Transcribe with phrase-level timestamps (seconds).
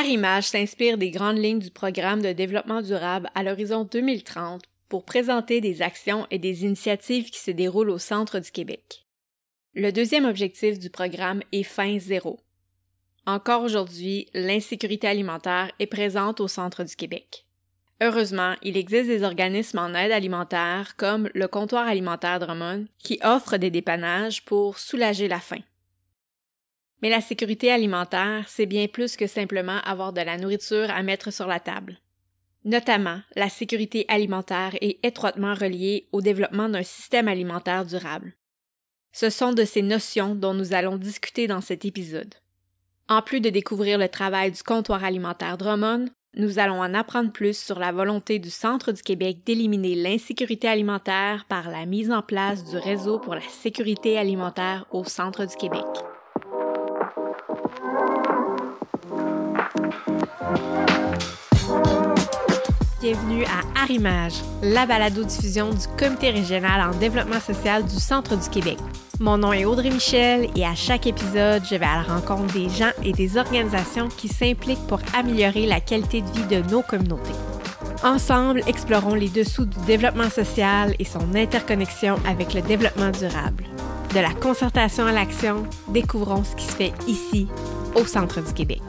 [0.00, 5.60] Arimage s'inspire des grandes lignes du programme de développement durable à l'horizon 2030 pour présenter
[5.60, 9.04] des actions et des initiatives qui se déroulent au centre du Québec.
[9.74, 12.40] Le deuxième objectif du programme est fin zéro.
[13.26, 17.44] Encore aujourd'hui, l'insécurité alimentaire est présente au centre du Québec.
[18.00, 23.58] Heureusement, il existe des organismes en aide alimentaire comme le comptoir alimentaire Drummond qui offrent
[23.58, 25.60] des dépannages pour soulager la faim.
[27.02, 31.32] Mais la sécurité alimentaire, c'est bien plus que simplement avoir de la nourriture à mettre
[31.32, 31.98] sur la table.
[32.64, 38.34] Notamment, la sécurité alimentaire est étroitement reliée au développement d'un système alimentaire durable.
[39.12, 42.34] Ce sont de ces notions dont nous allons discuter dans cet épisode.
[43.08, 47.58] En plus de découvrir le travail du comptoir alimentaire Drummond, nous allons en apprendre plus
[47.58, 52.64] sur la volonté du Centre du Québec d'éliminer l'insécurité alimentaire par la mise en place
[52.64, 55.84] du réseau pour la sécurité alimentaire au Centre du Québec.
[63.00, 68.78] Bienvenue à Arrimage, la balado-diffusion du Comité régional en développement social du Centre du Québec.
[69.18, 72.68] Mon nom est Audrey Michel et à chaque épisode, je vais à la rencontre des
[72.68, 77.34] gens et des organisations qui s'impliquent pour améliorer la qualité de vie de nos communautés.
[78.04, 83.64] Ensemble, explorons les dessous du développement social et son interconnexion avec le développement durable.
[84.14, 87.48] De la concertation à l'action, découvrons ce qui se fait ici,
[87.94, 88.82] au centre du Québec.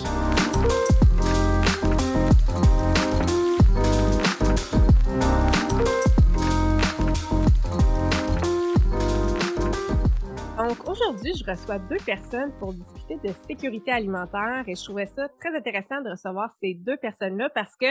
[11.11, 15.53] Aujourd'hui, je reçois deux personnes pour discuter de sécurité alimentaire et je trouvais ça très
[15.53, 17.87] intéressant de recevoir ces deux personnes-là parce que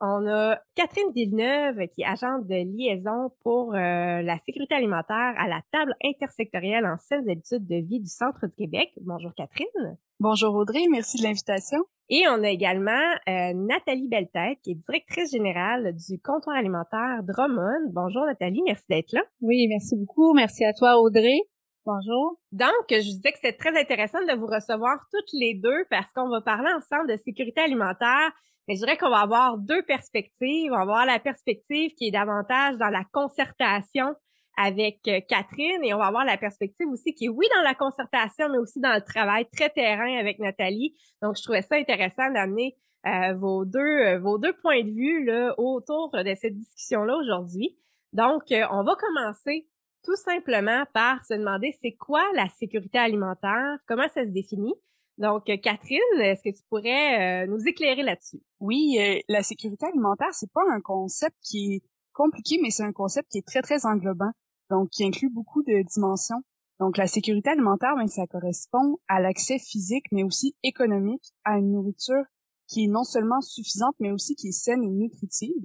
[0.00, 5.48] on a Catherine Villeneuve qui est agente de liaison pour euh, la sécurité alimentaire à
[5.48, 8.92] la table intersectorielle en saines habitudes de vie du Centre du Québec.
[9.00, 9.98] Bonjour Catherine.
[10.20, 11.80] Bonjour Audrey, merci de l'invitation.
[12.10, 12.92] Et on a également
[13.28, 17.90] euh, Nathalie Belletête, qui est directrice générale du comptoir alimentaire Drummond.
[17.90, 19.22] Bonjour Nathalie, merci d'être là.
[19.40, 20.32] Oui, merci beaucoup.
[20.32, 21.40] Merci à toi Audrey.
[21.84, 22.38] Bonjour.
[22.52, 26.28] Donc, je disais que c'était très intéressant de vous recevoir toutes les deux parce qu'on
[26.28, 28.30] va parler ensemble de sécurité alimentaire.
[28.68, 30.70] Mais je dirais qu'on va avoir deux perspectives.
[30.70, 34.14] On va avoir la perspective qui est davantage dans la concertation
[34.56, 37.74] avec euh, Catherine et on va avoir la perspective aussi qui est oui dans la
[37.74, 40.94] concertation mais aussi dans le travail très terrain avec Nathalie.
[41.20, 42.76] Donc je trouvais ça intéressant d'amener
[43.06, 47.16] euh, vos deux euh, vos deux points de vue là autour de cette discussion là
[47.16, 47.76] aujourd'hui.
[48.12, 49.66] Donc on va commencer
[50.02, 54.74] tout simplement par se demander c'est quoi la sécurité alimentaire, comment ça se définit?
[55.18, 58.40] Donc, euh, Catherine, est-ce que tu pourrais euh, nous éclairer là-dessus?
[58.60, 61.82] Oui, euh, la sécurité alimentaire, c'est pas un concept qui est
[62.12, 64.32] compliqué, mais c'est un concept qui est très, très englobant,
[64.70, 66.42] donc qui inclut beaucoup de dimensions.
[66.80, 71.72] Donc, la sécurité alimentaire, ben, ça correspond à l'accès physique, mais aussi économique à une
[71.72, 72.24] nourriture
[72.66, 75.62] qui est non seulement suffisante, mais aussi qui est saine et nutritive.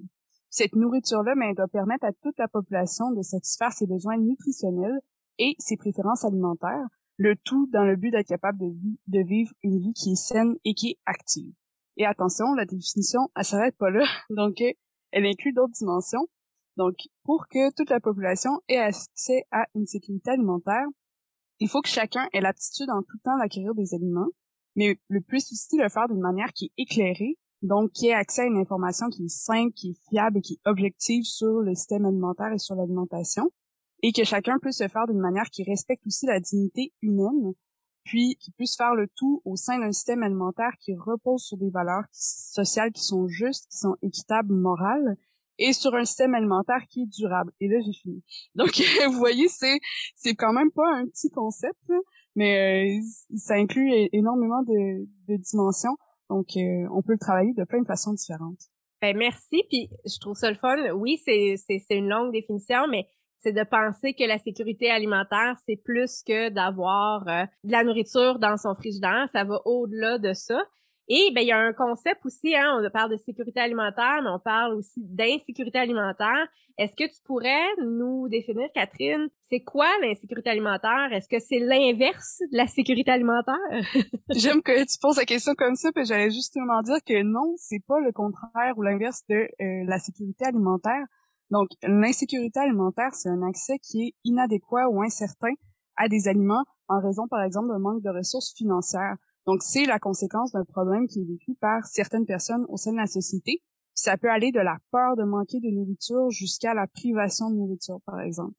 [0.58, 5.00] Cette nourriture-là, ben, doit permettre à toute la population de satisfaire ses besoins nutritionnels
[5.38, 6.88] et ses préférences alimentaires,
[7.18, 10.74] le tout dans le but d'être capable de, vivre une vie qui est saine et
[10.74, 11.54] qui est active.
[11.98, 14.56] Et attention, la définition, elle s'arrête pas là, donc
[15.12, 16.28] elle inclut d'autres dimensions.
[16.76, 20.88] Donc, pour que toute la population ait accès à une sécurité alimentaire,
[21.60, 24.30] il faut que chacun ait l'aptitude en tout temps d'acquérir des aliments,
[24.76, 28.44] mais le plus aussi le faire d'une manière qui est éclairée, donc qui ait accès
[28.44, 31.74] à une information qui est simple, qui est fiable et qui est objective sur le
[31.76, 33.52] système alimentaire et sur l'alimentation,
[34.04, 37.54] et que chacun puisse se faire d'une manière qui respecte aussi la dignité humaine,
[38.04, 41.70] puis qui puisse faire le tout au sein d'un système alimentaire qui repose sur des
[41.70, 45.18] valeurs sociales qui sont justes, qui sont équitables, morales,
[45.60, 47.52] et sur un système alimentaire qui est durable.
[47.60, 48.24] Et là, j'ai fini.
[48.56, 48.70] Donc,
[49.08, 49.80] vous voyez, c'est
[50.16, 51.82] c'est quand même pas un petit concept,
[52.36, 53.02] mais euh,
[53.36, 55.98] ça inclut énormément de, de dimensions.
[56.30, 58.60] Donc, euh, on peut le travailler de plein de façons différentes.
[59.02, 59.64] Ben, merci.
[59.70, 60.76] Puis, je trouve ça le fun.
[60.94, 61.58] Oui, c'est
[61.92, 63.08] une longue définition, mais
[63.40, 68.40] c'est de penser que la sécurité alimentaire, c'est plus que d'avoir euh, de la nourriture
[68.40, 69.28] dans son frigidaire.
[69.32, 70.60] Ça va au-delà de ça.
[71.10, 74.30] Et ben il y a un concept aussi, hein, on parle de sécurité alimentaire, mais
[74.30, 76.48] on parle aussi d'insécurité alimentaire.
[76.78, 81.08] Est-ce que tu pourrais nous définir, Catherine, c'est quoi l'insécurité alimentaire?
[81.12, 83.56] Est-ce que c'est l'inverse de la sécurité alimentaire?
[84.36, 87.84] J'aime que tu poses la question comme ça, puis j'allais justement dire que non, c'est
[87.88, 91.06] pas le contraire ou l'inverse de euh, la sécurité alimentaire.
[91.50, 95.54] Donc, l'insécurité alimentaire, c'est un accès qui est inadéquat ou incertain
[95.96, 99.16] à des aliments en raison, par exemple, d'un manque de ressources financières.
[99.48, 102.98] Donc, c'est la conséquence d'un problème qui est vécu par certaines personnes au sein de
[102.98, 103.64] la société.
[103.94, 108.00] Ça peut aller de la peur de manquer de nourriture jusqu'à la privation de nourriture,
[108.06, 108.54] par exemple.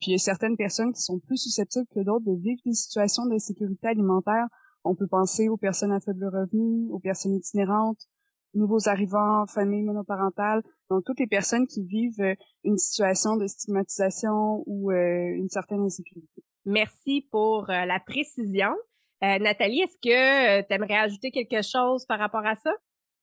[0.00, 2.72] Puis il y a certaines personnes qui sont plus susceptibles que d'autres de vivre des
[2.72, 4.46] situations d'insécurité alimentaire.
[4.84, 8.08] On peut penser aux personnes à faible revenu, aux personnes itinérantes,
[8.54, 14.62] nouveaux arrivants, familles monoparentales, donc toutes les personnes qui vivent euh, une situation de stigmatisation
[14.66, 16.44] ou euh, une certaine insécurité.
[16.64, 18.70] Merci pour euh, la précision.
[19.20, 22.70] Nathalie, est-ce que tu aimerais ajouter quelque chose par rapport à ça?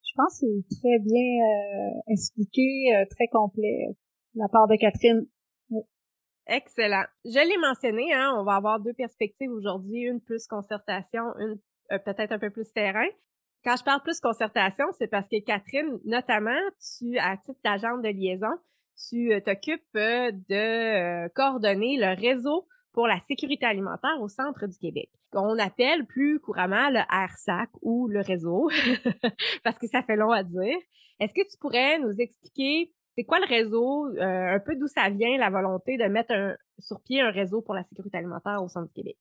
[0.04, 3.88] Je pense que c'est très bien expliqué, très complet
[4.34, 5.26] de la part de Catherine.
[6.48, 7.06] Excellent.
[7.24, 11.60] Je l'ai mentionné, hein, on va avoir deux perspectives aujourd'hui, une plus concertation, une
[11.90, 13.08] peut-être un peu plus terrain.
[13.66, 16.60] Quand je parle plus concertation, c'est parce que Catherine, notamment,
[17.00, 18.54] tu, à titre d'agente de liaison,
[19.10, 24.66] tu euh, t'occupes euh, de euh, coordonner le réseau pour la sécurité alimentaire au centre
[24.66, 28.70] du Québec, qu'on appelle plus couramment le RSAC ou le réseau,
[29.66, 30.78] parce que ça fait long à dire.
[31.20, 35.38] Est-ce que tu pourrais nous expliquer c'est quoi le réseau, un peu d'où ça vient
[35.38, 36.34] la volonté de mettre
[36.80, 39.18] sur pied un réseau pour la sécurité alimentaire au centre du Québec?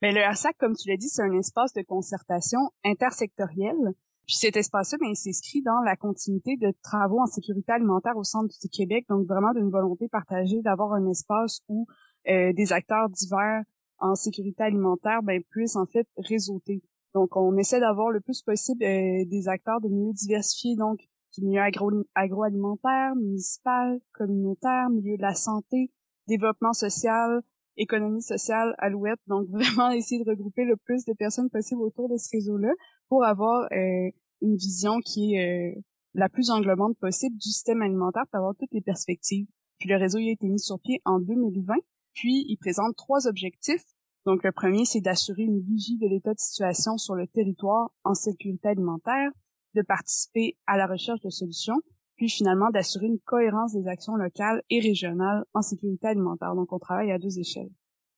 [0.00, 3.94] Mais le RSAC, comme tu l'as dit, c'est un espace de concertation intersectorielle.
[4.26, 8.52] Puis cet espace-là, ben, s'inscrit dans la continuité de travaux en sécurité alimentaire au centre
[8.60, 11.86] du Québec, donc vraiment d'une volonté partagée d'avoir un espace où
[12.28, 13.62] euh, des acteurs divers
[13.98, 16.82] en sécurité alimentaire ben, puissent en fait réseauter.
[17.14, 21.00] Donc on essaie d'avoir le plus possible euh, des acteurs de milieux diversifiés, donc
[21.34, 25.90] du milieu agro agroalimentaire, municipal, communautaire, milieu de la santé,
[26.28, 27.40] développement social,
[27.76, 29.20] économie sociale Alouette.
[29.26, 32.72] Donc vraiment essayer de regrouper le plus de personnes possible autour de ce réseau-là
[33.08, 34.10] pour avoir euh,
[34.42, 35.80] une vision qui est euh,
[36.14, 39.46] la plus englobante possible du système alimentaire pour avoir toutes les perspectives.
[39.78, 41.74] Puis le réseau il a été mis sur pied en 2020.
[42.16, 43.84] Puis il présente trois objectifs.
[44.24, 48.14] Donc le premier, c'est d'assurer une vigie de l'état de situation sur le territoire en
[48.14, 49.30] sécurité alimentaire,
[49.74, 51.76] de participer à la recherche de solutions,
[52.16, 56.54] puis finalement d'assurer une cohérence des actions locales et régionales en sécurité alimentaire.
[56.56, 57.70] Donc, on travaille à deux échelles.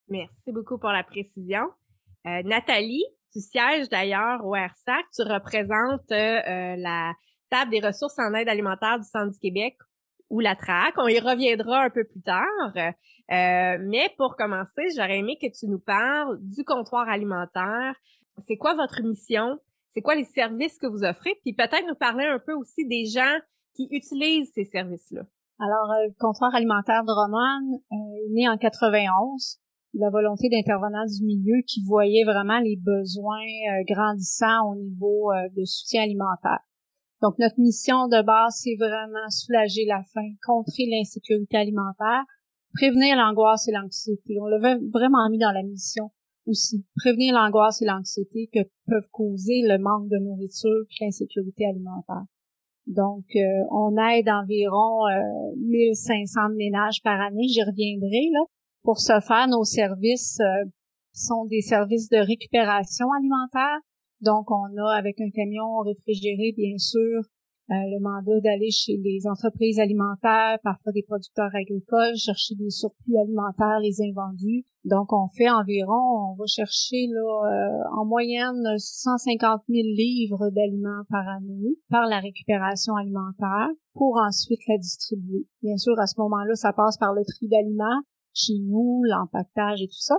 [0.09, 1.65] Merci beaucoup pour la précision.
[2.27, 7.13] Euh, Nathalie, tu sièges d'ailleurs au RSAC, tu représentes euh, la
[7.51, 9.77] table des ressources en aide alimentaire du Centre du Québec
[10.31, 10.95] ou la TRAC.
[10.99, 12.45] On y reviendra un peu plus tard.
[12.77, 17.95] Euh, mais pour commencer, j'aurais aimé que tu nous parles du comptoir alimentaire.
[18.47, 19.59] C'est quoi votre mission?
[19.91, 21.35] C'est quoi les services que vous offrez?
[21.43, 23.39] Puis peut-être nous parler un peu aussi des gens
[23.75, 25.23] qui utilisent ces services-là?
[25.61, 29.59] Alors, euh, le comptoir alimentaire de Roman euh, est né en 91.
[29.95, 35.65] La volonté d'intervenants du milieu qui voyait vraiment les besoins euh, grandissants au niveau de
[35.65, 36.61] soutien alimentaire.
[37.23, 42.25] Donc, notre mission de base, c'est vraiment soulager la faim, contrer l'insécurité alimentaire,
[42.75, 44.39] prévenir l'angoisse et l'anxiété.
[44.41, 46.11] On l'avait vraiment mis dans la mission
[46.47, 46.85] aussi.
[46.97, 52.25] Prévenir l'angoisse et l'anxiété que peuvent causer le manque de nourriture et l'insécurité alimentaire.
[52.87, 55.05] Donc, euh, on aide environ
[55.59, 57.47] 1500 euh, ménages par année.
[57.47, 58.41] J'y reviendrai là.
[58.83, 60.65] Pour ce faire, nos services euh,
[61.13, 63.79] sont des services de récupération alimentaire.
[64.21, 67.23] Donc, on a avec un camion réfrigéré, bien sûr,
[67.71, 73.19] euh, le mandat d'aller chez les entreprises alimentaires, parfois des producteurs agricoles, chercher des surplus
[73.21, 74.65] alimentaires, les invendus.
[74.85, 81.05] Donc, on fait environ, on va chercher là, euh, en moyenne 150 000 livres d'aliments
[81.11, 85.47] par année par la récupération alimentaire pour ensuite la distribuer.
[85.63, 88.01] Bien sûr, à ce moment-là, ça passe par le tri d'aliments
[88.33, 90.17] chez nous, l'empaquetage et tout ça.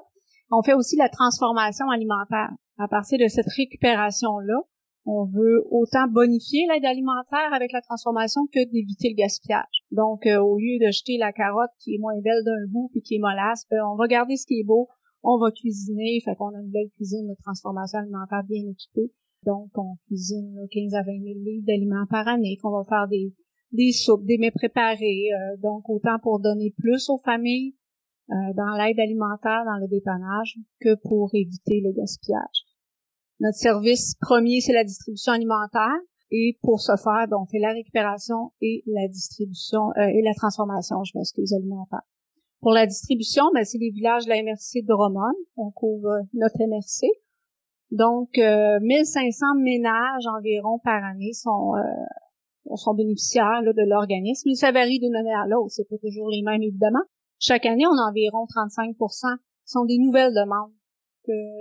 [0.52, 2.52] On fait aussi la transformation alimentaire.
[2.80, 4.62] À partir de cette récupération-là,
[5.06, 9.84] on veut autant bonifier l'aide alimentaire avec la transformation que d'éviter le gaspillage.
[9.92, 13.02] Donc, euh, au lieu de jeter la carotte qui est moins belle d'un bout puis
[13.02, 14.88] qui est mollasse, ben, on va garder ce qui est beau,
[15.24, 19.12] on va cuisiner, fait qu'on a une belle cuisine de transformation alimentaire bien équipée.
[19.46, 23.34] Donc, on cuisine 15 à 20 000 litres d'aliments par année, qu'on va faire des,
[23.74, 27.76] des soupes, des mets préparés, euh, donc autant pour donner plus aux familles
[28.30, 32.69] euh, dans l'aide alimentaire, dans le dépannage, que pour éviter le gaspillage.
[33.40, 35.96] Notre service premier, c'est la distribution alimentaire.
[36.32, 40.34] Et pour ce faire, donc, on fait la récupération et la distribution euh, et la
[40.34, 42.02] transformation, je m'excuse, alimentaire.
[42.62, 45.34] Pour la distribution, ben, c'est les villages de la MRC de Romane.
[45.56, 47.08] On couvre notre MRC.
[47.92, 54.54] Donc, euh, 1500 ménages environ par année sont euh, sont bénéficiaires là, de l'organisme.
[54.54, 55.72] Ça varie d'une année à l'autre.
[55.72, 57.02] C'est pas toujours les mêmes, évidemment.
[57.40, 60.74] Chaque année, on a environ 35% sont des nouvelles demandes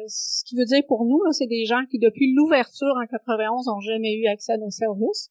[0.07, 3.81] ce qui veut dire pour nous, c'est des gens qui, depuis l'ouverture en 91, n'ont
[3.81, 5.31] jamais eu accès à nos services.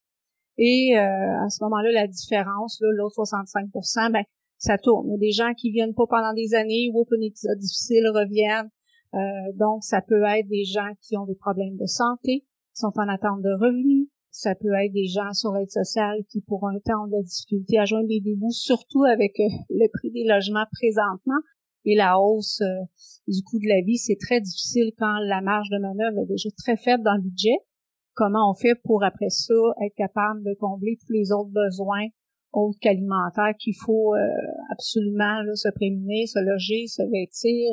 [0.57, 4.23] Et euh, à ce moment-là, la différence, l'autre 65% ben,
[4.57, 5.17] ça tourne.
[5.17, 8.69] Des gens qui viennent pas pendant des années ou un épisode difficile reviennent.
[9.13, 9.19] Euh,
[9.55, 13.07] donc, ça peut être des gens qui ont des problèmes de santé, qui sont en
[13.07, 14.09] attente de revenus.
[14.31, 17.23] Ça peut être des gens sur l'aide sociale qui, pour un temps, ont de la
[17.23, 21.39] difficulté à joindre des débuts, surtout avec euh, le prix des logements présentement.
[21.87, 22.83] Et la hausse euh,
[23.27, 26.49] du coût de la vie, c'est très difficile quand la marge de manœuvre est déjà
[26.57, 27.55] très faible dans le budget.
[28.13, 29.53] Comment on fait pour après ça
[29.85, 32.07] être capable de combler tous les autres besoins
[32.53, 34.19] autres qu'alimentaires qu'il faut euh,
[34.71, 37.69] absolument se prémunir, se loger, se vêtir?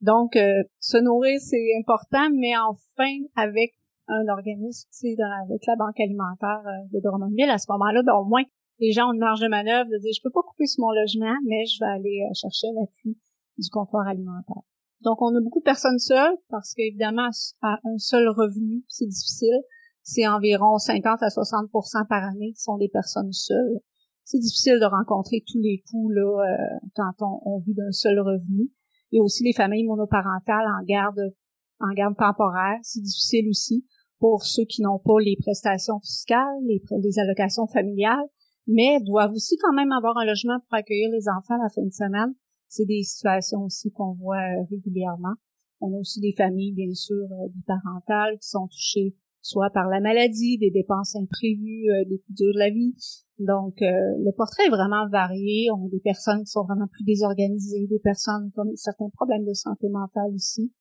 [0.00, 3.72] Donc, euh, se nourrir, c'est important, mais enfin, avec
[4.08, 8.42] un organisme, sais, avec la banque alimentaire de Drummondville, à ce moment-là, ben, au moins,
[8.78, 10.90] les gens ont une marge de manœuvre de dire, je peux pas couper sur mon
[10.90, 13.16] logement, mais je vais aller chercher l'appui
[13.62, 14.62] du confort alimentaire.
[15.02, 17.28] Donc, on a beaucoup de personnes seules parce qu'évidemment,
[17.62, 19.60] à un seul revenu, c'est difficile.
[20.02, 21.70] C'est environ 50 à 60
[22.08, 23.80] par année qui sont des personnes seules.
[24.24, 27.12] C'est difficile de rencontrer tous les coûts là, euh, quand
[27.44, 28.70] on, vit d'un seul revenu.
[29.14, 31.34] A aussi les familles monoparentales en garde
[31.80, 32.78] en garde temporaire.
[32.82, 33.84] C'est difficile aussi
[34.20, 38.24] pour ceux qui n'ont pas les prestations fiscales, les, les allocations familiales,
[38.68, 41.92] mais doivent aussi quand même avoir un logement pour accueillir les enfants la fin de
[41.92, 42.34] semaine
[42.72, 45.34] c'est des situations aussi qu'on voit euh, régulièrement.
[45.82, 50.00] On a aussi des familles, bien sûr, euh, biparentales qui sont touchées soit par la
[50.00, 52.94] maladie, des dépenses imprévues, euh, des coups durs de la vie.
[53.40, 55.68] Donc, le portrait est vraiment varié.
[55.72, 59.44] On a des personnes qui sont vraiment plus désorganisées, des personnes qui ont certains problèmes
[59.44, 60.72] de santé mentale aussi.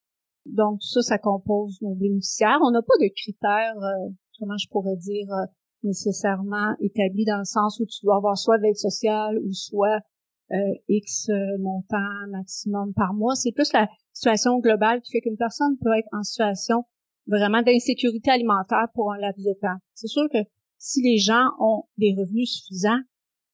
[0.46, 2.60] Donc, tout ça, ça compose nos bénéficiaires.
[2.64, 3.74] On n'a pas de critères,
[4.38, 5.28] comment je pourrais dire,
[5.82, 10.00] nécessairement établis dans le sens où tu dois avoir soit de l'aide sociale ou soit
[10.52, 13.36] euh, X euh, montant maximum par mois.
[13.36, 16.84] C'est plus la situation globale qui fait qu'une personne peut être en situation
[17.28, 19.78] vraiment d'insécurité alimentaire pour un laps de temps.
[19.94, 20.40] C'est sûr que
[20.78, 23.00] si les gens ont des revenus suffisants,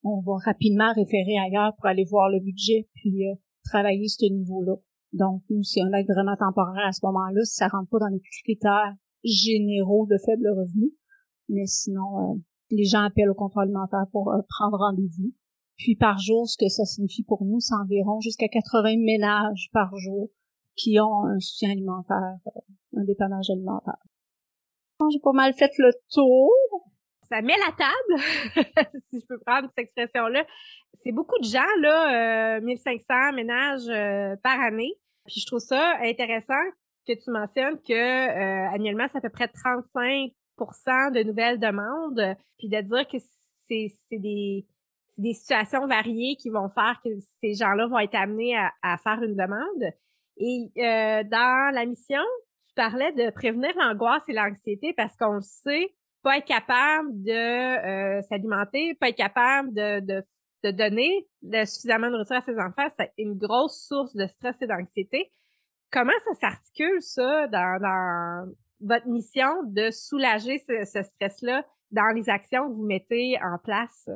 [0.04, 4.76] on va rapidement référer ailleurs pour aller voir le budget puis euh, travailler ce niveau-là.
[5.14, 8.08] Donc, nous, si on est vraiment temporaire à ce moment-là, si ça rentre pas dans
[8.08, 10.92] les critères généraux de faible revenu,
[11.50, 15.32] mais sinon, les gens appellent au contrôle alimentaire pour prendre rendez-vous.
[15.78, 19.96] Puis par jour, ce que ça signifie pour nous, c'est environ jusqu'à 80 ménages par
[19.96, 20.30] jour
[20.76, 23.98] qui ont un soutien alimentaire, euh, un dépannage alimentaire.
[25.12, 26.52] J'ai pas mal fait le tour.
[27.30, 28.22] Ça met la table,
[29.10, 30.46] si je peux prendre cette expression-là.
[31.04, 34.94] C'est beaucoup de gens, là, 1500 euh, ménages euh, par année.
[35.26, 36.54] Puis je trouve ça intéressant
[37.06, 40.32] que tu mentionnes que annuellement, c'est à peu près 35%
[41.12, 43.18] de nouvelles demandes, puis de dire que
[43.68, 44.66] c'est des
[45.18, 47.10] des situations variées qui vont faire que
[47.42, 49.92] ces gens-là vont être amenés à, faire une demande.
[50.38, 52.22] Et euh, dans la mission,
[52.68, 57.32] tu parlais de prévenir l'angoisse et l'anxiété parce qu'on le sait, pas être capable de
[57.32, 60.24] euh, s'alimenter, pas être capable de, de,
[60.64, 61.28] de donner
[61.66, 65.32] suffisamment de nourriture à ses enfants, c'est une grosse source de stress et d'anxiété.
[65.92, 72.30] Comment ça s'articule, ça, dans, dans votre mission de soulager ce, ce stress-là dans les
[72.30, 74.10] actions que vous mettez en place?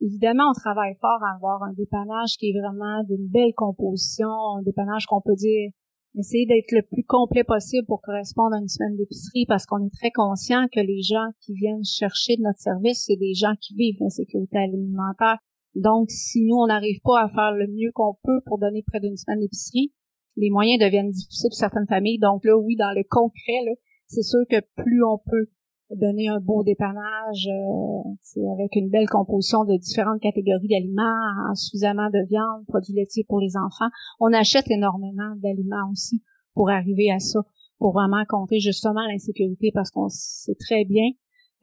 [0.00, 4.62] Évidemment, on travaille fort à avoir un dépannage qui est vraiment d'une belle composition, un
[4.62, 5.70] dépannage qu'on peut dire
[6.18, 9.92] essayer d'être le plus complet possible pour correspondre à une semaine d'épicerie parce qu'on est
[9.92, 14.00] très conscient que les gens qui viennent chercher notre service, c'est des gens qui vivent
[14.00, 15.38] l'insécurité alimentaire.
[15.74, 19.00] Donc, si nous, on n'arrive pas à faire le mieux qu'on peut pour donner près
[19.00, 19.92] d'une semaine d'épicerie,
[20.36, 22.18] les moyens deviennent difficiles pour certaines familles.
[22.18, 23.76] Donc là, oui, dans le concret,
[24.06, 25.48] c'est sûr que plus on peut
[25.90, 32.26] donner un beau dépannage euh, avec une belle composition de différentes catégories d'aliments, suffisamment de
[32.28, 33.90] viande, produits laitiers pour les enfants.
[34.20, 36.22] On achète énormément d'aliments aussi
[36.54, 37.40] pour arriver à ça,
[37.78, 41.10] pour vraiment compter justement l'insécurité parce qu'on sait très bien,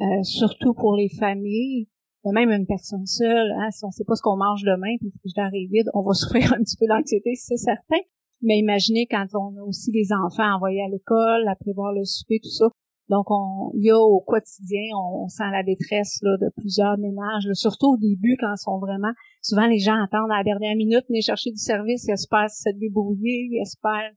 [0.01, 1.88] euh, surtout pour les familles,
[2.32, 5.20] même une personne seule, hein, si on sait pas ce qu'on mange demain, puis le
[5.20, 8.00] frigidaire vide, on va souffrir un petit peu d'anxiété, c'est certain.
[8.42, 12.39] Mais imaginez quand on a aussi des enfants envoyés à l'école, à prévoir le souper,
[12.42, 12.65] tout ça,
[13.10, 17.48] donc, on, il y a au quotidien, on, sent la détresse là, de plusieurs ménages,
[17.53, 19.12] surtout au début quand ils sont vraiment.
[19.41, 22.69] Souvent, les gens attendent à la dernière minute, venir chercher du service, ils espèrent se
[22.77, 24.13] débrouiller, ils espèrent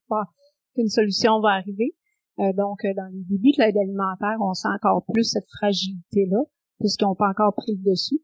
[0.74, 1.94] qu'une solution va arriver.
[2.38, 6.44] Euh, donc, euh, dans le début de l'aide alimentaire, on sent encore plus cette fragilité-là,
[6.78, 8.20] puisqu'ils n'ont pas encore pris le dessus.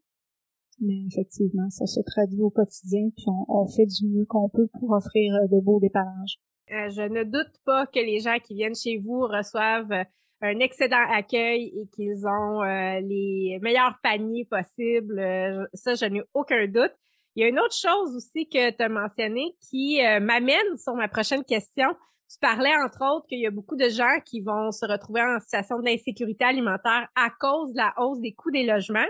[0.79, 4.91] Mais effectivement, ça se traduit au quotidien, puis on, fait du mieux qu'on peut pour
[4.91, 6.39] offrir euh, de beaux dépannages.
[6.69, 10.05] je ne doute pas que les gens qui viennent chez vous reçoivent
[10.43, 15.17] un excédent accueil et qu'ils ont euh, les meilleurs paniers possibles.
[15.17, 16.91] Euh, ça, je n'ai aucun doute.
[17.35, 20.93] Il y a une autre chose aussi que tu as mentionné qui euh, m'amène sur
[20.95, 21.87] ma prochaine question.
[22.29, 25.39] Tu parlais entre autres qu'il y a beaucoup de gens qui vont se retrouver en
[25.39, 29.07] situation d'insécurité alimentaire à cause de la hausse des coûts des logements.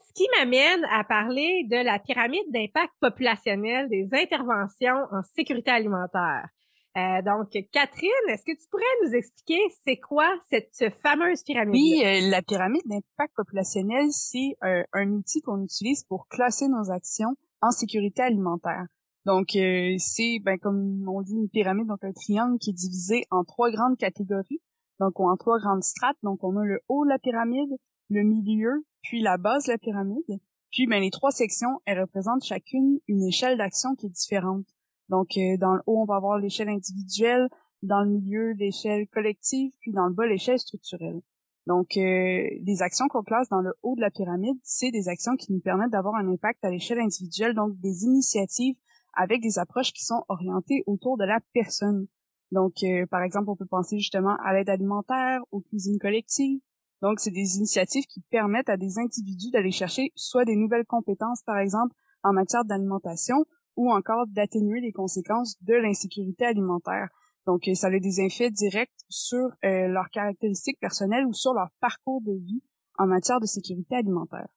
[0.00, 6.48] Ce qui m'amène à parler de la pyramide d'impact populationnel des interventions en sécurité alimentaire.
[6.96, 11.72] Euh, donc, Catherine, est-ce que tu pourrais nous expliquer c'est quoi cette fameuse pyramide?
[11.72, 16.90] Oui, euh, la pyramide d'impact populationnel, c'est euh, un outil qu'on utilise pour classer nos
[16.90, 18.86] actions en sécurité alimentaire.
[19.24, 23.24] Donc, euh, c'est, ben, comme on dit, une pyramide, donc un triangle qui est divisé
[23.30, 24.60] en trois grandes catégories,
[25.00, 26.18] donc en trois grandes strates.
[26.22, 27.70] Donc, on a le haut de la pyramide,
[28.10, 30.40] le milieu, puis la base de la pyramide.
[30.70, 34.66] Puis, ben, les trois sections, elles représentent chacune une échelle d'action qui est différente.
[35.08, 37.48] Donc, euh, dans le haut, on va avoir l'échelle individuelle,
[37.82, 41.20] dans le milieu, l'échelle collective, puis dans le bas, l'échelle structurelle.
[41.66, 45.36] Donc, euh, les actions qu'on classe dans le haut de la pyramide, c'est des actions
[45.36, 48.76] qui nous permettent d'avoir un impact à l'échelle individuelle, donc des initiatives
[49.14, 52.06] avec des approches qui sont orientées autour de la personne.
[52.50, 56.60] Donc, euh, par exemple, on peut penser justement à l'aide alimentaire, aux cuisines collectives.
[57.00, 61.42] Donc, c'est des initiatives qui permettent à des individus d'aller chercher soit des nouvelles compétences,
[61.42, 63.44] par exemple, en matière d'alimentation,
[63.76, 67.08] ou encore d'atténuer les conséquences de l'insécurité alimentaire.
[67.46, 72.20] Donc, ça a des effets directs sur euh, leurs caractéristiques personnelles ou sur leur parcours
[72.22, 72.62] de vie
[72.98, 74.48] en matière de sécurité alimentaire.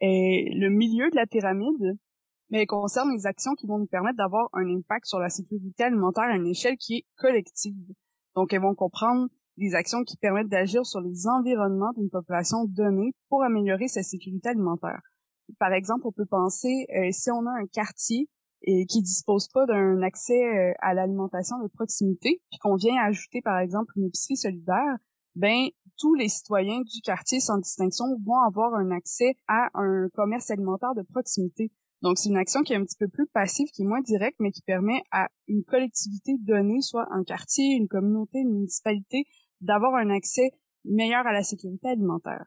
[0.00, 1.98] Et le milieu de la pyramide,
[2.50, 6.24] mais concerne les actions qui vont nous permettre d'avoir un impact sur la sécurité alimentaire
[6.24, 7.92] à une échelle qui est collective.
[8.36, 9.26] Donc, elles vont comprendre
[9.56, 14.50] des actions qui permettent d'agir sur les environnements d'une population donnée pour améliorer sa sécurité
[14.50, 15.00] alimentaire.
[15.58, 18.28] Par exemple, on peut penser euh, si on a un quartier
[18.62, 23.40] et qui dispose pas d'un accès euh, à l'alimentation de proximité, puis qu'on vient ajouter
[23.42, 24.96] par exemple une épicerie solidaire,
[25.34, 30.50] ben tous les citoyens du quartier sans distinction vont avoir un accès à un commerce
[30.50, 31.70] alimentaire de proximité.
[32.02, 34.36] Donc, c'est une action qui est un petit peu plus passive, qui est moins directe,
[34.38, 39.24] mais qui permet à une collectivité donnée, soit un quartier, une communauté, une municipalité,
[39.60, 40.50] d'avoir un accès
[40.84, 42.44] meilleur à la sécurité alimentaire.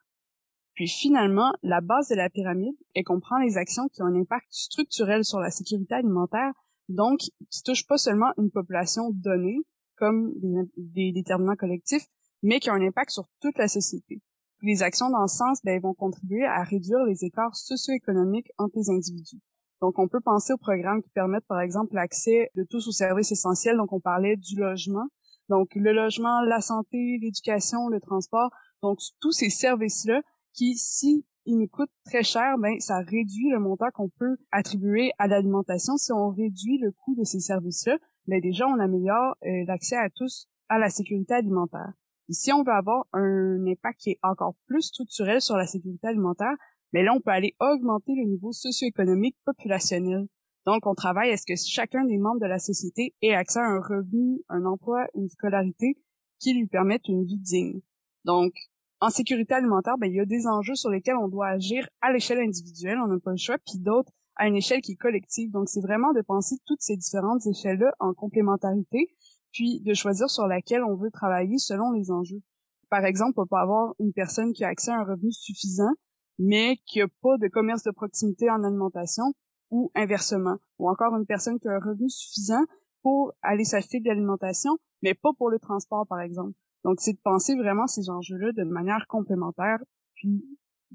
[0.80, 4.48] Puis finalement, la base de la pyramide, elle comprend les actions qui ont un impact
[4.50, 6.54] structurel sur la sécurité alimentaire,
[6.88, 9.58] donc qui touchent pas seulement une population donnée,
[9.98, 10.32] comme
[10.78, 12.06] des, déterminants collectifs,
[12.44, 14.22] mais qui ont un impact sur toute la société.
[14.62, 18.90] Les actions dans ce sens ben, vont contribuer à réduire les écarts socio-économiques entre les
[18.90, 19.42] individus.
[19.82, 23.34] Donc, on peut penser aux programmes qui permettent, par exemple, l'accès de tous aux services
[23.34, 23.76] essentiels.
[23.76, 25.10] Donc, on parlait du logement.
[25.50, 28.50] Donc, le logement, la santé, l'éducation, le transport.
[28.82, 30.22] Donc, tous ces services-là
[30.60, 35.12] qui, si ils nous coûtent très cher, ben, ça réduit le montant qu'on peut attribuer
[35.18, 35.98] à l'alimentation.
[35.98, 40.10] Si on réduit le coût de ces services-là, ben, déjà, on améliore euh, l'accès à
[40.10, 41.94] tous à la sécurité alimentaire
[42.32, 46.56] si on veut avoir un impact qui est encore plus structurel sur la sécurité alimentaire,
[46.94, 50.28] mais là, on peut aller augmenter le niveau socio-économique populationnel.
[50.66, 53.64] Donc, on travaille à ce que chacun des membres de la société ait accès à
[53.64, 55.98] un revenu, un emploi, une scolarité
[56.40, 57.82] qui lui permettent une vie digne.
[58.26, 58.54] Donc,
[59.02, 62.12] en sécurité alimentaire, ben, il y a des enjeux sur lesquels on doit agir à
[62.12, 65.52] l'échelle individuelle, on n'a pas le choix, puis d'autres à une échelle qui est collective.
[65.52, 69.10] Donc, c'est vraiment de penser toutes ces différentes échelles-là en complémentarité
[69.52, 72.42] puis de choisir sur laquelle on veut travailler selon les enjeux.
[72.90, 75.92] Par exemple, on peut avoir une personne qui a accès à un revenu suffisant,
[76.38, 79.34] mais qui n'a pas de commerce de proximité en alimentation,
[79.72, 80.58] ou inversement.
[80.80, 82.64] Ou encore une personne qui a un revenu suffisant
[83.02, 86.54] pour aller s'acheter de l'alimentation, mais pas pour le transport, par exemple.
[86.84, 89.78] Donc, c'est de penser vraiment ces enjeux-là de manière complémentaire.
[90.16, 90.46] Puis,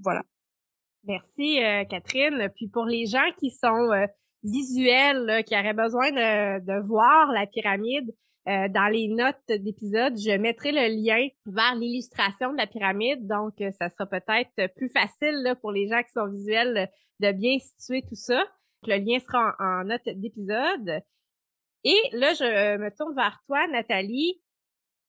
[0.02, 0.22] voilà.
[1.04, 2.48] Merci, euh, Catherine.
[2.54, 4.06] Puis pour les gens qui sont euh,
[4.42, 8.10] visuels, qui auraient besoin de, de voir la pyramide,
[8.46, 13.26] euh, dans les notes d'épisode, je mettrai le lien vers l'illustration de la pyramide.
[13.26, 17.32] Donc, euh, ça sera peut-être plus facile là, pour les gens qui sont visuels de
[17.32, 18.44] bien situer tout ça.
[18.86, 21.00] Le lien sera en, note d'épisode.
[21.84, 24.42] Et là, je me tourne vers toi, Nathalie.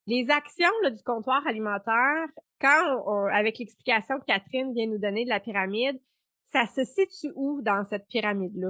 [0.08, 2.28] Les actions du comptoir alimentaire,
[2.62, 6.00] quand avec l'explication que Catherine vient nous donner de la pyramide,
[6.44, 8.70] ça se situe où dans cette pyramide-là?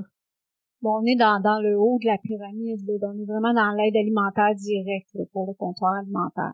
[0.81, 3.71] Bon, on est dans, dans le haut de la pyramide, là, on est vraiment dans
[3.75, 6.53] l'aide alimentaire directe pour le comptoir alimentaire.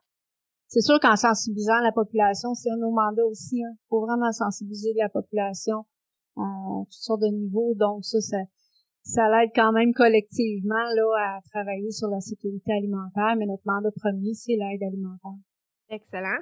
[0.68, 3.58] C'est sûr qu'en sensibilisant la population, c'est un de nos aussi.
[3.58, 5.86] Il hein, faut vraiment sensibiliser la population
[6.38, 6.44] à
[6.86, 7.74] toutes sortes de niveaux.
[7.76, 8.38] Donc ça, ça,
[9.04, 13.36] ça l'aide quand même collectivement là à travailler sur la sécurité alimentaire.
[13.38, 15.40] Mais notre mandat premier, c'est l'aide alimentaire.
[15.90, 16.40] Excellent.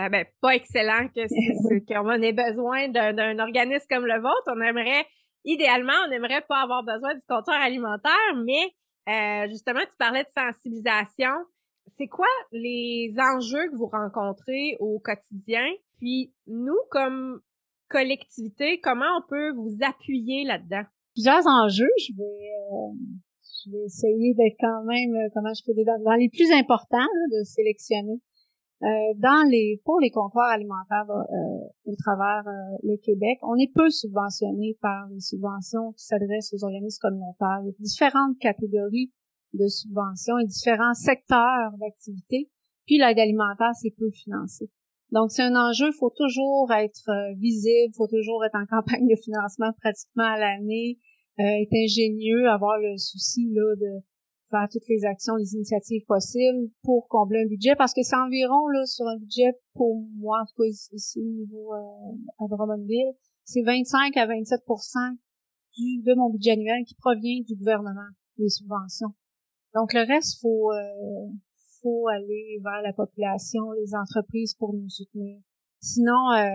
[0.00, 1.20] Euh, ben, pas excellent que
[1.86, 4.44] qu'on ait besoin d'un organisme comme le vôtre.
[4.46, 5.06] On aimerait
[5.44, 8.12] idéalement, on n'aimerait pas avoir besoin du comptoir alimentaire,
[8.44, 8.72] mais
[9.08, 11.32] euh, justement, tu parlais de sensibilisation.
[11.98, 15.66] C'est quoi les enjeux que vous rencontrez au quotidien?
[15.98, 17.40] Puis nous, comme
[17.88, 20.84] collectivité, comment on peut vous appuyer là-dedans?
[21.14, 21.92] Plusieurs enjeux.
[21.98, 22.92] Je vais, euh,
[23.64, 27.08] je vais essayer d'être quand même, euh, comment je peux dire, dans les plus importants,
[27.30, 28.20] de sélectionner.
[28.82, 33.70] Euh, dans les pour les comptoirs alimentaires euh, au travers euh, le Québec, on est
[33.72, 37.60] peu subventionné par les subventions qui s'adressent aux organismes communautaires.
[37.62, 39.12] Il y a différentes catégories
[39.52, 42.50] de subventions et différents secteurs d'activité.
[42.84, 44.68] Puis l'aide alimentaire, c'est peu financé.
[45.12, 49.06] Donc c'est un enjeu, il faut toujours être visible, il faut toujours être en campagne
[49.06, 50.98] de financement pratiquement à l'année.
[51.40, 54.02] euh, être ingénieux, avoir le souci là de
[54.50, 58.68] faire toutes les actions, les initiatives possibles pour combler un budget, parce que c'est environ
[58.68, 63.12] là sur un budget pour moi, en tout cas ici au niveau euh, à Drummondville,
[63.44, 65.16] c'est 25 à 27%
[65.78, 69.14] du de mon budget annuel qui provient du gouvernement, les subventions.
[69.74, 71.28] Donc le reste, faut euh,
[71.82, 75.40] faut aller vers la population, les entreprises pour nous soutenir.
[75.80, 76.48] Sinon, euh,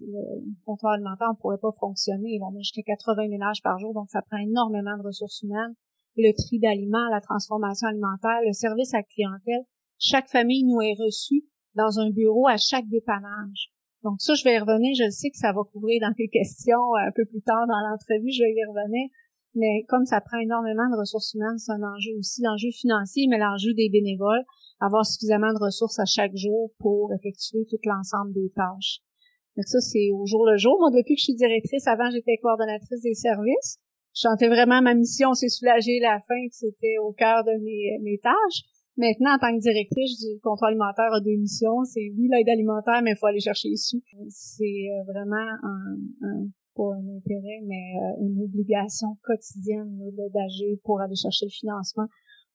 [0.00, 2.38] le comptoir alimentaire ne pourrait pas fonctionner.
[2.40, 5.74] On a jusqu'à 80 ménages par jour, donc ça prend énormément de ressources humaines.
[6.16, 9.64] Le tri d'aliments, la transformation alimentaire, le service à la clientèle.
[9.98, 13.72] Chaque famille nous est reçue dans un bureau à chaque dépannage.
[14.02, 14.94] Donc ça, je vais y revenir.
[14.96, 18.32] Je sais que ça va couvrir dans tes questions un peu plus tard dans l'entrevue.
[18.32, 19.10] Je vais y revenir.
[19.56, 23.38] Mais comme ça prend énormément de ressources humaines, c'est un enjeu aussi, l'enjeu financier, mais
[23.38, 24.44] l'enjeu des bénévoles,
[24.80, 29.00] avoir suffisamment de ressources à chaque jour pour effectuer tout l'ensemble des tâches.
[29.56, 30.76] Donc ça, c'est au jour le jour.
[30.78, 33.80] Moi, depuis que je suis directrice, avant, j'étais coordonnatrice des services.
[34.14, 38.18] Je sentais vraiment ma mission, c'est soulager la faim, c'était au cœur de mes, mes
[38.18, 38.64] tâches.
[38.98, 43.02] Maintenant, en tant que directrice du contrôle alimentaire à deux missions, c'est oui l'aide alimentaire,
[43.02, 44.02] mais il faut aller chercher les sous.
[44.28, 49.98] C'est euh, vraiment un, un, pas un intérêt, mais euh, une obligation quotidienne
[50.32, 52.06] d'agir pour aller chercher le financement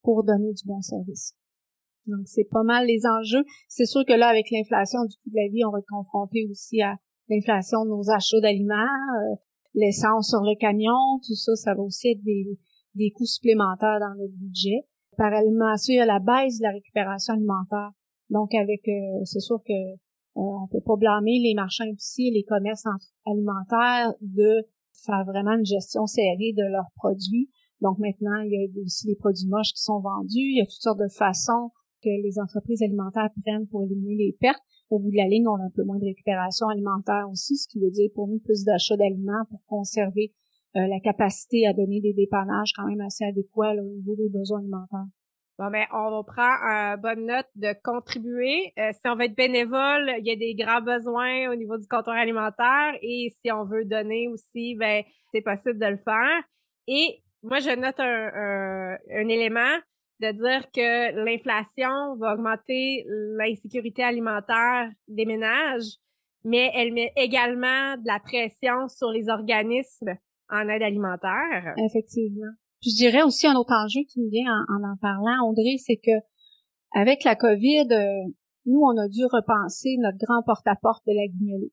[0.04, 1.36] pour donner du bon service.
[2.08, 3.44] Donc, c'est pas mal les enjeux.
[3.68, 6.48] C'est sûr que là, avec l'inflation du coût de la vie, on va être confronté
[6.50, 6.96] aussi à
[7.30, 9.36] l'inflation de nos achats d'aliments, euh,
[9.74, 12.58] l'essence sur le camion, tout ça, ça va aussi être des,
[12.96, 14.86] des coûts supplémentaires dans notre budget.
[15.18, 17.92] Parallèlement à il y a la baisse de la récupération alimentaire.
[18.30, 19.74] Donc, avec, euh, c'est sûr que
[20.36, 22.86] on peut pas blâmer les marchands ici, les commerces
[23.26, 24.66] alimentaires de
[25.06, 27.50] faire vraiment une gestion serrée de leurs produits.
[27.82, 30.52] Donc maintenant, il y a aussi les produits moches qui sont vendus.
[30.54, 31.72] Il y a toutes sortes de façons
[32.04, 34.62] que les entreprises alimentaires prennent pour éliminer les pertes.
[34.90, 37.68] Au bout de la ligne, on a un peu moins de récupération alimentaire aussi, ce
[37.68, 40.34] qui veut dire pour nous plus d'achat d'aliments pour conserver
[40.76, 44.60] euh, la capacité à donner des dépannages quand même assez adéquats au niveau des besoins
[44.60, 45.08] alimentaires.
[45.60, 48.74] Bon, ben, on prend une bonne note de contribuer.
[48.80, 51.88] Euh, si on veut être bénévole, il y a des grands besoins au niveau du
[51.88, 56.44] comptoir alimentaire et si on veut donner aussi, ben, c'est possible de le faire.
[56.88, 59.78] Et moi, je note un, un élément
[60.22, 63.06] de dire que l'inflation va augmenter
[63.38, 65.98] l'insécurité alimentaire des ménages,
[66.44, 70.16] mais elle met également de la pression sur les organismes
[70.50, 71.74] en aide alimentaire.
[71.78, 72.52] Effectivement.
[72.84, 76.12] Je dirais aussi un autre enjeu qui me vient en en, parlant, André, c'est que
[76.94, 78.32] avec la COVID, euh,
[78.66, 81.72] nous, on a dû repenser notre grand porte-à-porte de la guignolée.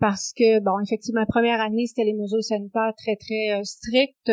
[0.00, 4.30] Parce que, bon, effectivement, la première année, c'était les mesures sanitaires très, très euh, strictes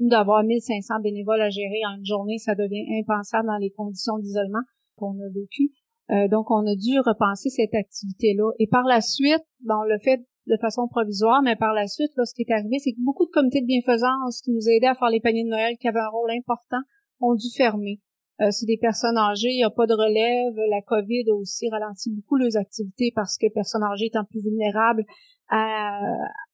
[0.00, 4.62] d'avoir 1500 bénévoles à gérer en une journée, ça devient impensable dans les conditions d'isolement
[4.96, 5.72] qu'on a vécu.
[6.10, 8.50] Euh, donc, on a dû repenser cette activité-là.
[8.58, 12.12] Et par la suite, bon, on l'a fait de façon provisoire, mais par la suite,
[12.16, 14.88] là, ce qui est arrivé, c'est que beaucoup de comités de bienfaisance qui nous aidaient
[14.88, 16.80] à faire les paniers de Noël, qui avaient un rôle important,
[17.20, 18.00] ont dû fermer.
[18.40, 20.54] Euh, c'est des personnes âgées, il n'y a pas de relève.
[20.70, 25.04] La COVID a aussi ralenti beaucoup leurs activités parce que personnes âgées étant plus vulnérables
[25.50, 26.00] à,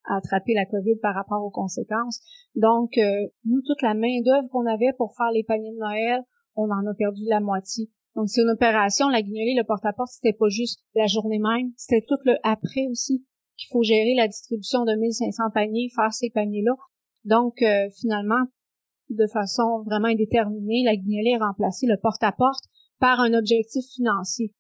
[0.09, 2.21] attraper la COVID par rapport aux conséquences.
[2.55, 6.23] Donc, euh, nous, toute la main-d'œuvre qu'on avait pour faire les paniers de Noël,
[6.57, 7.89] on en a perdu la moitié.
[8.17, 12.05] Donc, c'est une opération, la guignolée, le porte-à-porte, c'était pas juste la journée même, c'était
[12.07, 13.25] tout le après aussi
[13.57, 16.73] qu'il faut gérer la distribution de 1500 paniers, faire ces paniers-là.
[17.25, 18.45] Donc, euh, finalement,
[19.11, 22.65] de façon vraiment indéterminée, la guignolée a remplacé le porte-à-porte
[22.99, 24.53] par un objectif financier.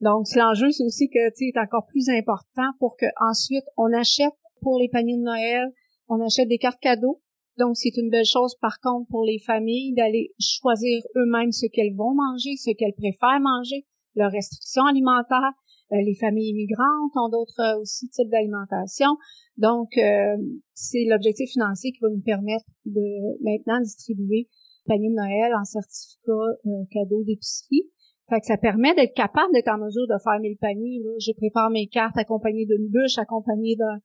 [0.00, 4.32] Donc, l'enjeu, c'est aussi que, tu est encore plus important pour que ensuite on achète
[4.62, 5.72] pour les paniers de Noël,
[6.08, 7.20] on achète des cartes cadeaux.
[7.58, 11.94] Donc, c'est une belle chose, par contre, pour les familles d'aller choisir eux-mêmes ce qu'elles
[11.94, 15.52] vont manger, ce qu'elles préfèrent manger, leurs restrictions alimentaires.
[15.92, 19.16] Euh, les familles immigrantes ont d'autres euh, aussi types d'alimentation.
[19.56, 20.36] Donc, euh,
[20.72, 24.48] c'est l'objectif financier qui va nous permettre de maintenant distribuer
[24.86, 26.56] panier de Noël en certificat
[26.90, 27.84] cadeau d'épicerie.
[28.28, 31.02] Fait que ça permet d'être capable d'être en mesure de faire mes paniers.
[31.18, 33.98] Je prépare mes cartes accompagnées d'une bûche, accompagnées d'un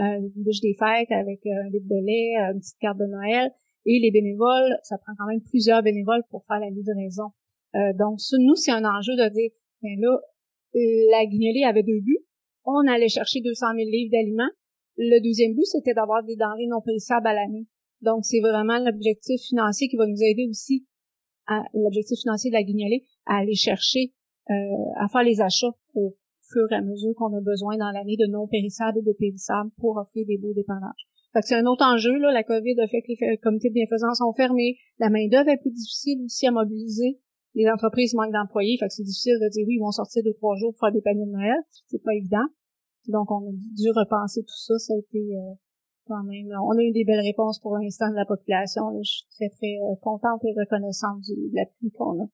[0.00, 3.50] une bûche des fêtes avec un litre de lait, une petite carte de Noël.
[3.86, 7.32] Et les bénévoles, ça prend quand même plusieurs bénévoles pour faire la livraison.
[7.74, 9.50] Euh, donc, nous, c'est un enjeu de dire,
[9.82, 10.18] ben là,
[10.74, 12.24] la guignolée avait deux buts.
[12.64, 14.50] On allait chercher 200 000 livres d'aliments.
[14.96, 17.66] Le deuxième but, c'était d'avoir des denrées non périssables à l'année.
[18.02, 20.86] Donc, c'est vraiment l'objectif financier qui va nous aider aussi
[21.72, 24.12] l'objectif financier de la guignolée à aller chercher,
[24.50, 24.54] euh,
[24.96, 26.14] à faire les achats au
[26.52, 29.70] fur et à mesure qu'on a besoin dans l'année de non périssables et de périssables
[29.78, 32.32] pour offrir des beaux que c'est un autre enjeu, là.
[32.32, 34.78] La COVID a fait que les comités de bienfaisance sont fermés.
[34.98, 37.18] La main-d'œuvre est plus difficile aussi à mobiliser
[37.58, 40.34] les entreprises manquent d'employés, fait que c'est difficile de dire oui, ils vont sortir deux,
[40.34, 41.58] trois jours pour faire des paniers de Noël.
[41.90, 42.46] C'est pas évident.
[43.08, 44.78] Donc, on a dû repenser tout ça.
[44.78, 45.54] Ça a été, euh,
[46.08, 46.48] quand même.
[46.64, 48.82] On a eu des belles réponses pour l'instant de la population.
[49.02, 52.26] Je suis très, très euh, contente et reconnaissante du, de l'appui qu'on a.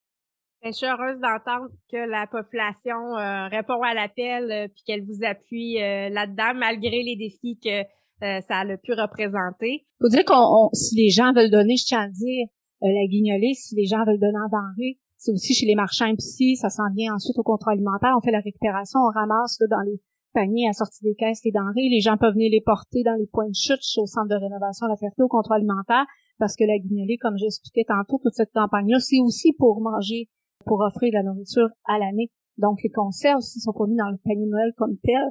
[0.65, 5.23] Je suis heureuse d'entendre que la population euh, répond à l'appel euh, puis qu'elle vous
[5.23, 7.85] appuie là-dedans malgré les défis que
[8.21, 9.85] ça a pu représenter.
[10.01, 12.47] Faut dire qu'on si les gens veulent donner, je tiens à dire,
[12.81, 16.57] la guignolée, si les gens veulent donner en denrées, c'est aussi chez les marchands ici,
[16.57, 19.99] ça s'en vient ensuite au contrôle alimentaire, on fait la récupération, on ramasse dans les
[20.35, 21.89] paniers à sortie des caisses les denrées.
[21.89, 24.87] Les gens peuvent venir les porter dans les points de chute au centre de rénovation
[24.87, 26.05] La Ferté, au contrôle alimentaire,
[26.39, 30.29] parce que la guignolée, comme j'expliquais tantôt, toute cette campagne-là, c'est aussi pour manger,
[30.67, 32.31] pour offrir de la nourriture à l'année.
[32.59, 35.23] Donc, les conserves aussi sont pas dans le panier Noël comme tel.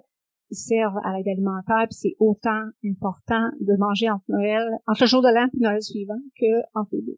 [0.50, 5.08] Ils servent à l'aide alimentaire, puis c'est autant important de manger entre Noël, entre le
[5.08, 7.18] jour de l'an et Noël suivant, que entre les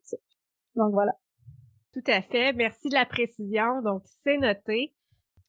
[0.75, 1.13] Donc, voilà.
[1.95, 2.51] Tout à fait.
[2.51, 3.81] Merci de la précision.
[3.81, 4.93] Donc, c'est noté.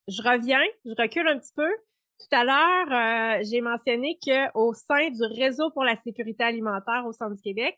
[0.06, 1.68] Je reviens, je recule un petit peu.
[2.20, 7.12] Tout à l'heure, euh, j'ai mentionné qu'au sein du réseau pour la sécurité alimentaire au
[7.12, 7.76] Centre du Québec,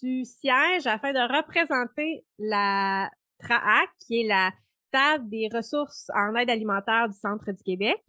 [0.00, 4.50] tu sièges afin de représenter la TRAAC, qui est la
[4.90, 8.02] table des ressources en aide alimentaire du Centre du Québec.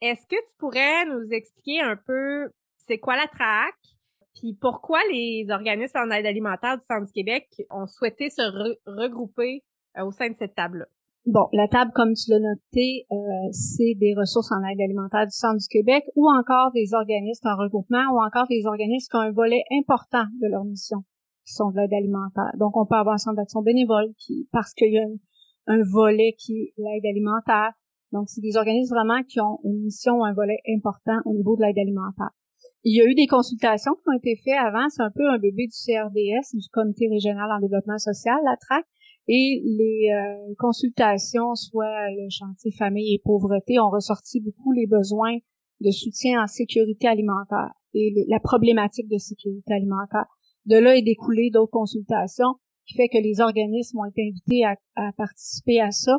[0.00, 3.76] Est-ce que tu pourrais nous expliquer un peu c'est quoi la TRAAC,
[4.34, 8.42] puis pourquoi les organismes en aide alimentaire du Centre du Québec ont souhaité se
[8.86, 9.64] regrouper
[9.98, 10.86] euh, au sein de cette table-là?
[11.26, 13.16] Bon, la table, comme tu l'as noté, euh,
[13.52, 17.56] c'est des ressources en aide alimentaire du Centre du Québec ou encore des organismes en
[17.56, 21.04] regroupement ou encore des organismes qui ont un volet important de leur mission,
[21.44, 22.50] qui sont de l'aide alimentaire.
[22.58, 25.04] Donc, on peut avoir un centre d'action bénévole qui, parce qu'il y a
[25.66, 27.72] un, volet qui est l'aide alimentaire.
[28.12, 31.54] Donc, c'est des organismes vraiment qui ont une mission ou un volet important au niveau
[31.56, 32.30] de l'aide alimentaire.
[32.82, 35.38] Il y a eu des consultations qui ont été faites avant, c'est un peu un
[35.38, 38.84] bébé du CRDS, du Comité régional en développement social, la TRAC,
[39.28, 45.36] et les euh, consultations, soit le chantier famille et pauvreté, ont ressorti beaucoup les besoins
[45.80, 50.26] de soutien en sécurité alimentaire et la problématique de sécurité alimentaire.
[50.66, 52.54] De là est découlé d'autres consultations
[52.86, 56.18] qui fait que les organismes ont été invités à, participer à ça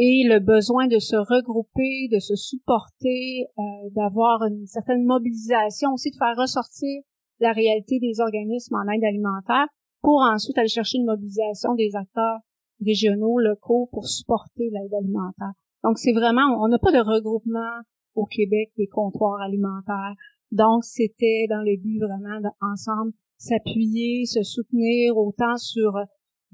[0.00, 6.12] et le besoin de se regrouper, de se supporter, euh, d'avoir une certaine mobilisation aussi,
[6.12, 7.02] de faire ressortir
[7.40, 9.66] la réalité des organismes en aide alimentaire
[10.00, 12.38] pour ensuite aller chercher une mobilisation des acteurs
[12.80, 15.52] régionaux, locaux pour supporter l'aide alimentaire.
[15.82, 17.82] Donc c'est vraiment, on n'a pas de regroupement
[18.14, 20.14] au Québec des comptoirs alimentaires.
[20.52, 25.92] Donc c'était dans le but vraiment d'ensemble s'appuyer, se soutenir autant sur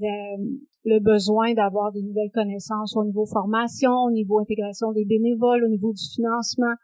[0.03, 0.45] euh,
[0.85, 5.69] le besoin d'avoir de nouvelles connaissances au niveau formation, au niveau intégration des bénévoles, au
[5.69, 6.75] niveau du financement,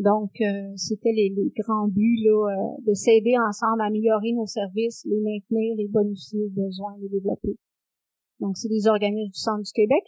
[0.00, 5.04] donc, euh, c'était les, grands buts là, euh, de s'aider ensemble à améliorer nos services,
[5.04, 7.58] les maintenir, les bonifier aux besoins, les développer.
[8.40, 10.02] Donc, c'est des organismes du Centre du Québec,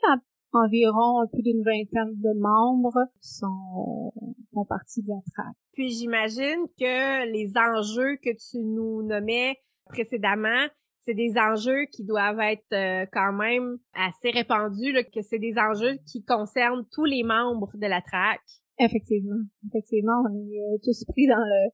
[0.52, 4.14] environ plus d'une vingtaine de membres qui sont,
[4.54, 5.56] font partie de la traque.
[5.72, 10.68] Puis j'imagine que les enjeux que tu nous nommais précédemment,
[11.04, 15.98] c'est des enjeux qui doivent être euh, quand même assez répandus, que c'est des enjeux
[16.06, 18.40] qui concernent tous les membres de la traque.
[18.78, 19.42] Effectivement.
[19.68, 21.70] Effectivement, on est euh, tous pris dans le,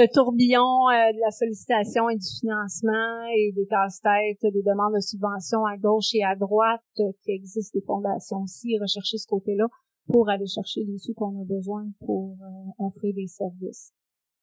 [0.00, 5.00] le tourbillon euh, de la sollicitation et du financement et des casse-têtes, des demandes de
[5.00, 9.66] subventions à gauche et à droite euh, qui existent des fondations aussi, rechercher ce côté-là
[10.06, 12.36] pour aller chercher les sous qu'on a besoin pour
[12.78, 13.92] offrir des services.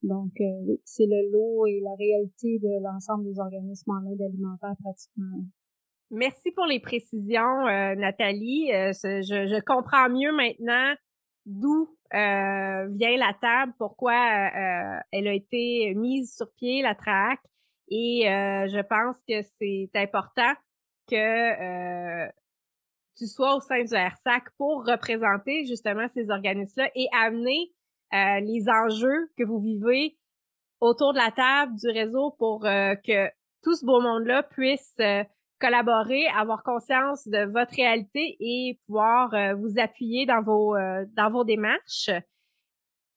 [0.03, 0.31] Donc,
[0.85, 5.43] c'est le lot et la réalité de l'ensemble des organismes en aide alimentaire pratiquement.
[6.11, 7.65] Merci pour les précisions,
[7.97, 8.67] Nathalie.
[8.69, 10.93] je, je, comprends mieux maintenant
[11.47, 17.43] d'où euh, vient la table, pourquoi euh, elle a été mise sur pied, la traque.
[17.89, 20.53] Et euh, je pense que c'est important
[21.09, 22.27] que
[23.17, 27.71] tu sois au sein du RSAC pour représenter justement ces organismes-là et amener
[28.11, 30.17] les enjeux que vous vivez
[30.79, 33.27] autour de la table du réseau pour que
[33.63, 34.95] tout ce beau monde-là puisse
[35.59, 41.29] collaborer, avoir conscience de votre réalité et pouvoir euh, vous appuyer dans vos euh, dans
[41.29, 42.09] vos démarches.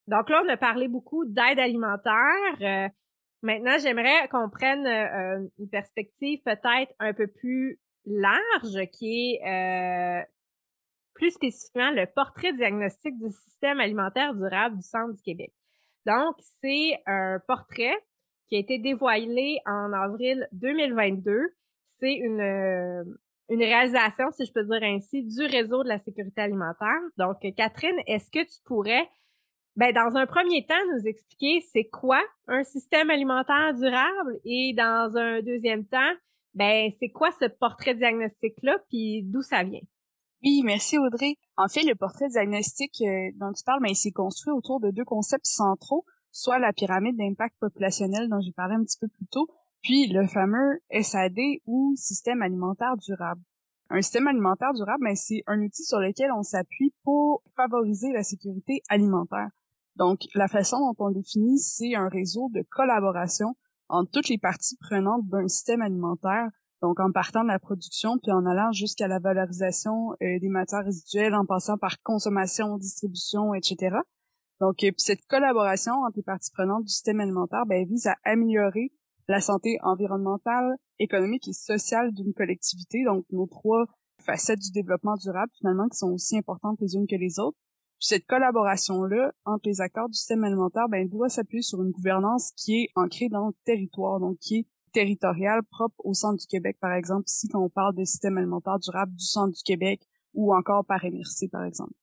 [0.07, 2.55] Donc là, on a parlé beaucoup d'aide alimentaire.
[2.61, 2.89] Euh,
[3.43, 4.87] maintenant, j'aimerais qu'on prenne
[5.59, 10.25] une perspective peut-être un peu plus large, qui est
[11.21, 15.53] plus spécifiquement le portrait diagnostique du système alimentaire durable du Centre du Québec.
[16.07, 17.95] Donc, c'est un portrait
[18.49, 21.53] qui a été dévoilé en avril 2022
[22.01, 23.03] c'est une, euh,
[23.49, 26.99] une réalisation, si je peux dire ainsi, du réseau de la sécurité alimentaire.
[27.17, 29.07] Donc, Catherine, est-ce que tu pourrais,
[29.75, 35.15] ben, dans un premier temps, nous expliquer c'est quoi un système alimentaire durable et dans
[35.15, 36.13] un deuxième temps,
[36.55, 39.81] ben, c'est quoi ce portrait diagnostic-là puis d'où ça vient?
[40.43, 41.35] Oui, merci Audrey.
[41.55, 44.89] En fait, le portrait diagnostic euh, dont tu parles, ben, il s'est construit autour de
[44.89, 46.03] deux concepts centraux.
[46.31, 49.47] soit la pyramide d'impact populationnel dont j'ai parlé un petit peu plus tôt,
[49.83, 53.41] puis le fameux SAD ou système alimentaire durable.
[53.89, 58.23] Un système alimentaire durable, ben, c'est un outil sur lequel on s'appuie pour favoriser la
[58.23, 59.49] sécurité alimentaire.
[59.97, 63.55] Donc, la façon dont on le définit, c'est un réseau de collaboration
[63.89, 66.49] entre toutes les parties prenantes d'un système alimentaire,
[66.81, 70.83] donc en partant de la production puis en allant jusqu'à la valorisation euh, des matières
[70.83, 73.97] résiduelles, en passant par consommation, distribution, etc.
[74.59, 78.91] Donc, euh, cette collaboration entre les parties prenantes du système alimentaire ben, vise à améliorer
[79.27, 83.85] la santé environnementale, économique et sociale d'une collectivité, donc nos trois
[84.19, 87.57] facettes du développement durable finalement qui sont aussi importantes les unes que les autres.
[87.99, 92.83] cette collaboration-là entre les acteurs du système alimentaire ben, doit s'appuyer sur une gouvernance qui
[92.83, 96.93] est ancrée dans le territoire, donc qui est territoriale, propre au centre du Québec, par
[96.93, 100.01] exemple, si on parle de système alimentaire durable du centre du Québec
[100.33, 101.93] ou encore par MRC, par exemple.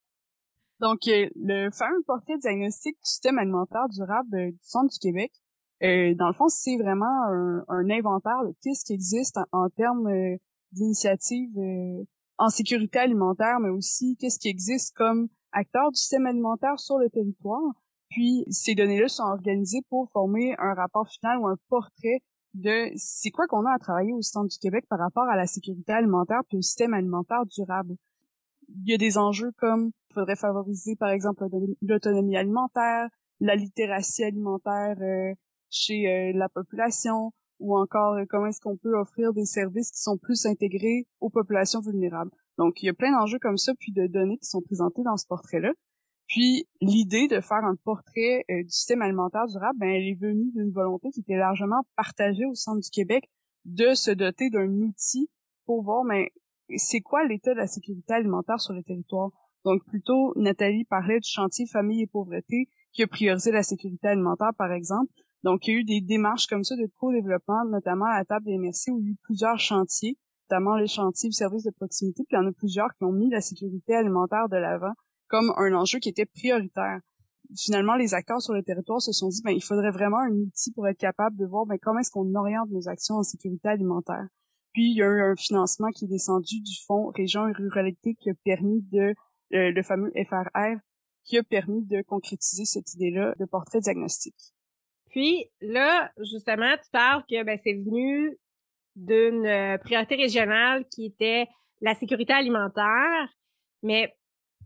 [0.80, 5.32] Donc, euh, le fameux portrait diagnostic du système alimentaire durable euh, du centre du Québec,
[5.82, 7.06] euh, dans le fond, c'est vraiment
[7.68, 10.36] un, inventaire de qu'est-ce qui existe en, termes euh,
[10.72, 12.04] d'initiatives euh,
[12.36, 17.08] en sécurité alimentaire, mais aussi qu'est-ce qui existe comme acteur du système alimentaire sur le
[17.10, 17.72] territoire.
[18.10, 22.20] Puis ces données-là sont organisées pour former un rapport final ou un portrait
[22.54, 25.46] de c'est quoi qu'on a à travailler au centre du Québec par rapport à la
[25.46, 27.94] sécurité alimentaire puis au système alimentaire durable?
[28.68, 31.44] Il y a des enjeux comme il faudrait favoriser par exemple
[31.82, 33.08] l'autonomie alimentaire,
[33.40, 34.96] la littératie alimentaire
[35.70, 40.00] chez euh, la population ou encore euh, comment est-ce qu'on peut offrir des services qui
[40.00, 42.30] sont plus intégrés aux populations vulnérables.
[42.56, 45.16] Donc, il y a plein d'enjeux comme ça, puis de données qui sont présentés dans
[45.16, 45.72] ce portrait-là.
[46.28, 50.52] Puis, l'idée de faire un portrait euh, du système alimentaire durable, ben, elle est venue
[50.52, 53.24] d'une volonté qui était largement partagée au centre du Québec
[53.64, 55.30] de se doter d'un outil
[55.64, 56.26] pour voir, ben,
[56.76, 59.30] c'est quoi l'état de la sécurité alimentaire sur le territoire.
[59.64, 64.52] Donc, plutôt, Nathalie parlait du chantier famille et pauvreté qui a priorisé la sécurité alimentaire,
[64.56, 65.10] par exemple.
[65.44, 68.44] Donc, il y a eu des démarches comme ça de co-développement, notamment à la table
[68.44, 70.18] des MRC, où il y a eu plusieurs chantiers,
[70.50, 73.12] notamment les chantiers du service de proximité, puis il y en a plusieurs qui ont
[73.12, 74.92] mis la sécurité alimentaire de l'avant
[75.28, 77.00] comme un enjeu qui était prioritaire.
[77.56, 80.72] Finalement, les acteurs sur le territoire se sont dit, ben, il faudrait vraiment un outil
[80.72, 84.26] pour être capable de voir, ben, comment est-ce qu'on oriente nos actions en sécurité alimentaire.
[84.74, 88.14] Puis, il y a eu un financement qui est descendu du fonds Région et Ruralité
[88.14, 89.14] qui a permis de,
[89.54, 90.78] euh, le fameux FRR,
[91.24, 94.52] qui a permis de concrétiser cette idée-là de portrait diagnostique.
[95.10, 98.38] Puis là, justement, tu parles que ben, c'est venu
[98.94, 101.46] d'une euh, priorité régionale qui était
[101.80, 103.28] la sécurité alimentaire.
[103.82, 104.14] Mais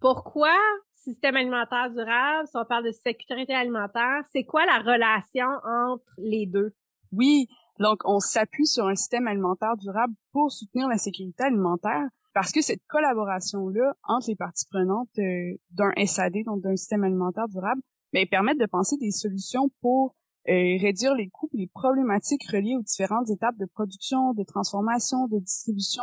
[0.03, 0.55] pourquoi
[0.95, 6.47] système alimentaire durable, si on parle de sécurité alimentaire, c'est quoi la relation entre les
[6.47, 6.75] deux?
[7.12, 7.47] Oui,
[7.79, 12.62] donc on s'appuie sur un système alimentaire durable pour soutenir la sécurité alimentaire parce que
[12.62, 18.27] cette collaboration-là entre les parties prenantes euh, d'un SAD, donc d'un système alimentaire durable, ben,
[18.27, 22.83] permet de penser des solutions pour et réduire les coûts et les problématiques reliées aux
[22.83, 26.03] différentes étapes de production, de transformation, de distribution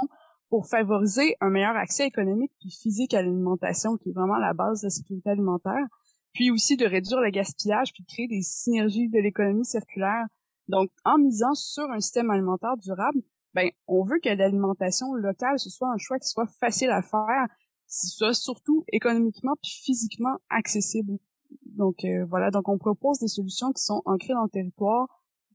[0.49, 4.81] pour favoriser un meilleur accès économique et physique à l'alimentation, qui est vraiment la base
[4.81, 5.85] de la sécurité alimentaire,
[6.33, 10.25] puis aussi de réduire le gaspillage puis de créer des synergies de l'économie circulaire.
[10.67, 13.21] Donc, en misant sur un système alimentaire durable,
[13.53, 17.47] ben, on veut que l'alimentation locale, ce soit un choix qui soit facile à faire,
[17.87, 21.17] qui soit surtout économiquement puis physiquement accessible.
[21.65, 25.07] Donc euh, voilà, donc on propose des solutions qui sont ancrées dans le territoire,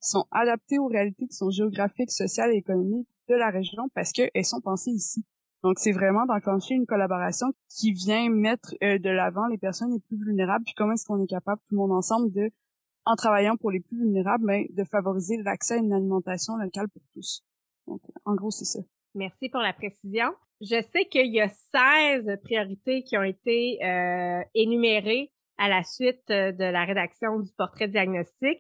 [0.02, 4.12] qui sont adaptées aux réalités qui sont géographiques, sociales et économiques de la région parce
[4.12, 5.24] qu'elles sont pensées ici.
[5.62, 10.00] Donc c'est vraiment d'enclencher une collaboration qui vient mettre euh, de l'avant les personnes les
[10.00, 12.50] plus vulnérables, puis comment est-ce qu'on est capable tout le monde ensemble de,
[13.06, 17.02] en travaillant pour les plus vulnérables, mais de favoriser l'accès à une alimentation locale pour
[17.14, 17.42] tous.
[17.86, 18.80] Donc en gros c'est ça.
[19.14, 20.34] Merci pour la précision.
[20.60, 26.30] Je sais qu'il y a 16 priorités qui ont été euh, énumérées à la suite
[26.30, 28.58] euh, de la rédaction du portrait diagnostic.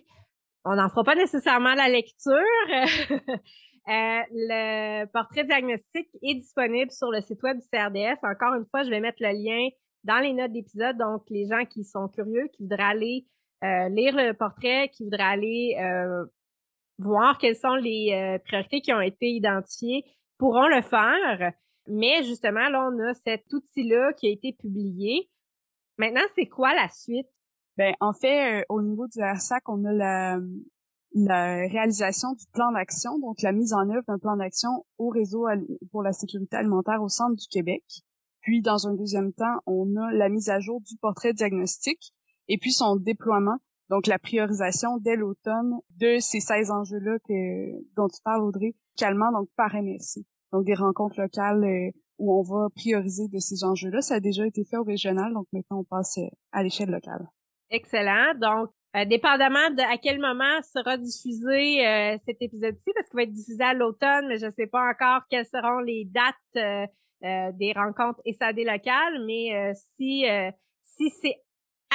[0.64, 2.32] On n'en fera pas nécessairement la lecture.
[3.86, 8.18] Euh, le portrait diagnostic est disponible sur le site web du CRDS.
[8.22, 9.68] Encore une fois, je vais mettre le lien
[10.04, 10.96] dans les notes d'épisode.
[10.96, 13.26] Donc, les gens qui sont curieux, qui voudraient aller
[13.62, 15.76] euh, lire le portrait, qui voudraient aller
[16.98, 20.04] voir quelles sont les priorités qui ont été identifiées,
[20.38, 21.52] pourront le faire.
[21.86, 25.28] Mais justement, là, on a cet outil-là qui a été publié.
[25.98, 27.28] Maintenant, c'est quoi la suite?
[27.76, 30.38] Ben, en fait, euh, au niveau du RSAC, on a la,
[31.14, 35.46] la réalisation du plan d'action, donc la mise en œuvre d'un plan d'action au réseau
[35.90, 37.84] pour la sécurité alimentaire au centre du Québec.
[38.40, 42.12] Puis, dans un deuxième temps, on a la mise à jour du portrait diagnostique
[42.48, 43.56] et puis son déploiement,
[43.88, 47.16] donc la priorisation dès l'automne de ces 16 enjeux-là
[47.96, 50.26] dont tu parles, Audrey, calmement, donc par MRC.
[50.52, 54.02] Donc, des rencontres locales euh, où on va prioriser de ces enjeux-là.
[54.02, 57.28] Ça a déjà été fait au régional, donc maintenant on passe euh, à l'échelle locale.
[57.70, 58.34] Excellent.
[58.40, 63.22] Donc, euh, dépendamment de à quel moment sera diffusé euh, cet épisode-ci, parce qu'il va
[63.22, 66.34] être diffusé à l'automne, mais je ne sais pas encore quelles seront les dates
[67.22, 70.26] des rencontres SAD locales, mais si
[70.82, 71.36] si c'est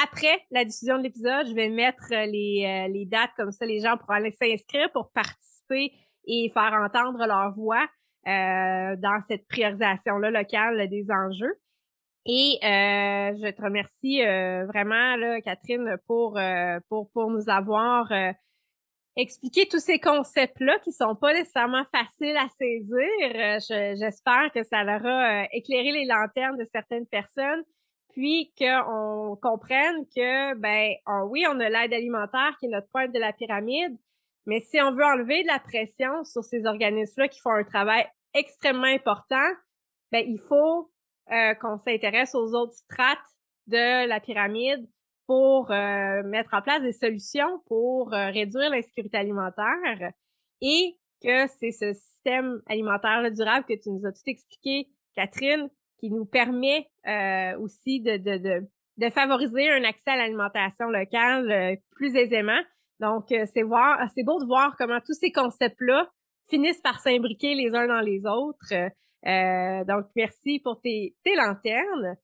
[0.04, 3.95] après la diffusion de l'épisode, je vais mettre les, les dates comme ça, les gens
[3.95, 5.93] pourront aller s'inscrire pour participer
[6.26, 7.86] et faire entendre leur voix
[8.26, 11.60] dans cette priorisation-là locale des enjeux.
[12.32, 18.07] Et euh, je te remercie euh, vraiment, Catherine, pour, euh, pour, pour nous avoir
[19.15, 23.97] expliqué tous ces concepts-là qui sont pas nécessairement faciles à saisir.
[23.97, 27.63] J'espère que ça leur a éclairé les lanternes de certaines personnes,
[28.13, 30.91] puis qu'on comprenne que, ben,
[31.32, 33.97] oui, on a l'aide alimentaire qui est notre pointe de la pyramide,
[34.45, 38.05] mais si on veut enlever de la pression sur ces organismes-là qui font un travail
[38.36, 39.49] extrêmement important,
[40.11, 40.91] ben, il faut
[41.32, 43.19] euh, qu'on s'intéresse aux autres strates
[43.67, 44.89] de la pyramide
[45.27, 50.11] pour euh, mettre en place des solutions pour euh, réduire l'insécurité alimentaire
[50.61, 55.69] et que c'est ce système alimentaire durable que tu nous as tout expliqué, Catherine,
[55.99, 56.88] qui nous permet
[57.59, 58.67] aussi de, de, de,
[58.97, 62.59] de, favoriser un accès à l'alimentation locale plus aisément.
[63.01, 66.09] Donc, c'est voir, c'est beau de voir comment tous ces concepts-là
[66.49, 68.73] finissent par s'imbriquer les uns dans les autres.
[69.26, 72.17] Euh, donc, merci pour tes, tes lanternes.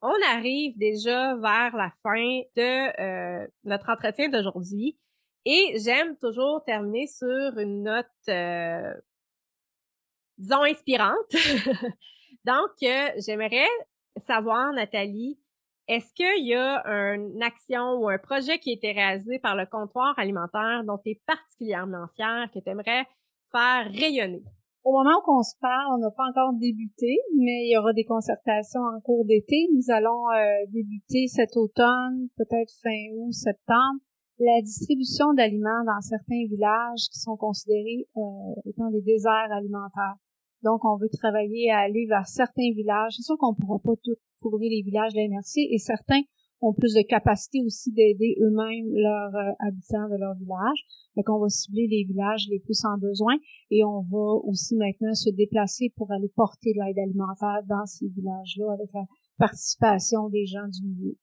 [0.00, 4.98] On arrive déjà vers la fin de euh, notre entretien d'aujourd'hui
[5.44, 8.94] et j'aime toujours terminer sur une note, euh,
[10.38, 11.30] disons, inspirante.
[12.44, 13.68] donc, j'aimerais
[14.16, 15.38] savoir, Nathalie,
[15.88, 19.66] est-ce qu'il y a une action ou un projet qui a été réalisé par le
[19.66, 23.06] comptoir alimentaire dont tu es particulièrement fier, que tu aimerais
[23.50, 24.42] faire rayonner?
[24.84, 27.92] Au moment où on se parle, on n'a pas encore débuté, mais il y aura
[27.92, 29.68] des concertations en cours d'été.
[29.72, 34.02] Nous allons euh, débuter cet automne, peut-être fin août, septembre,
[34.40, 38.20] la distribution d'aliments dans certains villages qui sont considérés euh,
[38.66, 40.18] étant des déserts alimentaires.
[40.62, 43.14] Donc, on veut travailler à aller vers certains villages.
[43.16, 46.22] C'est sûr qu'on ne pourra pas tout couvrir les villages de et certains
[46.62, 50.78] ont plus de capacité aussi d'aider eux-mêmes leurs euh, habitants de leur village.
[51.16, 53.34] Donc, on va cibler les villages les plus en besoin
[53.70, 58.06] et on va aussi maintenant se déplacer pour aller porter de l'aide alimentaire dans ces
[58.08, 59.04] villages-là avec la
[59.38, 61.16] participation des gens du milieu.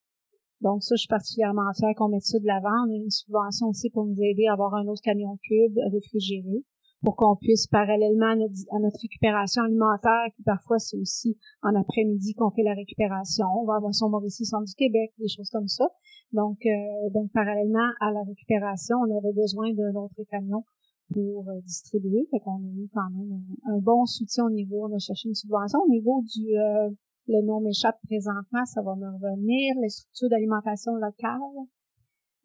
[0.62, 2.86] Donc ça, je suis particulièrement fière qu'on mette ça de l'avant.
[2.86, 6.66] On a une subvention aussi pour nous aider à avoir un autre camion cube réfrigéré
[7.04, 8.36] pour qu'on puisse, parallèlement à
[8.80, 13.76] notre, récupération alimentaire, qui parfois c'est aussi en après-midi qu'on fait la récupération, on va
[13.76, 15.88] avoir son Mauricie Centre du Québec, des choses comme ça.
[16.34, 20.64] Donc, euh, donc parallèlement à la récupération, on avait besoin d'un autre camion
[21.12, 22.28] pour euh, distribuer.
[22.32, 25.36] Fait qu'on a eu quand même un, bon soutien au niveau, on a cherché une
[25.36, 25.80] subvention.
[25.80, 26.90] Au niveau du, euh,
[27.28, 31.40] le nom m'échappe présentement, ça va me revenir, les structures d'alimentation locale.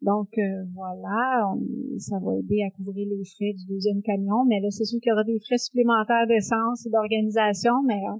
[0.01, 1.53] Donc euh, voilà,
[1.97, 4.45] ça va aider à couvrir les frais du deuxième camion.
[4.45, 8.19] Mais là, c'est sûr qu'il y aura des frais supplémentaires d'essence et d'organisation, mais euh,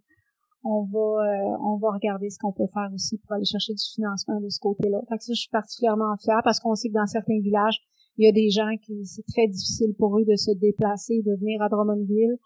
[0.64, 3.84] on va euh, on va regarder ce qu'on peut faire aussi pour aller chercher du
[3.94, 5.02] financement de ce côté-là.
[5.10, 7.80] Fait que ça, je suis particulièrement fière parce qu'on sait que dans certains villages,
[8.18, 11.36] il y a des gens qui c'est très difficile pour eux de se déplacer, de
[11.36, 12.38] venir à Drummondville.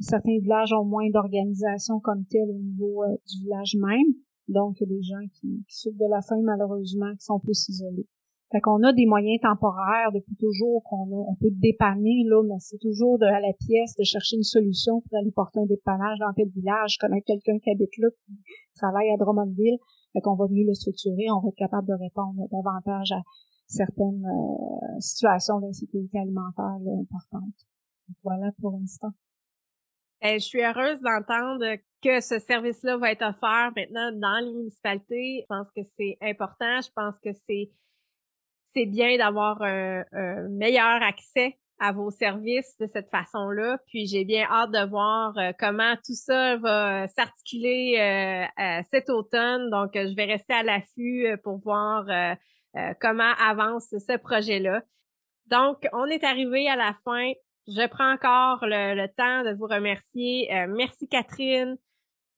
[0.00, 4.14] Certains villages ont moins d'organisation comme telle au niveau du village même.
[4.48, 7.68] Donc, il y a des gens qui souffrent de la faim, malheureusement, qui sont plus
[7.68, 8.06] isolés.
[8.50, 12.78] Fait qu'on a des moyens temporaires depuis toujours qu'on on peut dépanner, là, mais c'est
[12.78, 16.32] toujours de, à la pièce de chercher une solution pour aller porter un dépannage dans
[16.32, 16.96] tel village.
[16.98, 18.32] Connais quelqu'un qui habite là, qui
[18.74, 19.76] travaille à Drummondville.
[20.14, 23.20] Fait qu'on va mieux le structurer, on va être capable de répondre davantage à
[23.66, 27.68] certaines euh, situations d'insécurité alimentaire importantes.
[28.24, 29.12] Voilà pour l'instant.
[30.22, 35.42] Eh, je suis heureuse d'entendre que ce service-là va être offert maintenant dans les municipalités.
[35.42, 36.80] Je pense que c'est important.
[36.80, 37.70] Je pense que c'est
[38.74, 40.04] c'est bien d'avoir un,
[40.48, 43.78] meilleur accès à vos services de cette façon-là.
[43.86, 47.96] Puis j'ai bien hâte de voir euh, comment tout ça va s'articuler
[48.58, 49.70] euh, cet automne.
[49.70, 52.06] Donc, je vais rester à l'affût euh, pour voir
[53.00, 54.82] comment avance ce projet-là.
[55.46, 57.32] Donc, on est arrivé à la fin.
[57.66, 60.48] Je prends encore le, temps de vous remercier.
[60.68, 61.76] merci Catherine.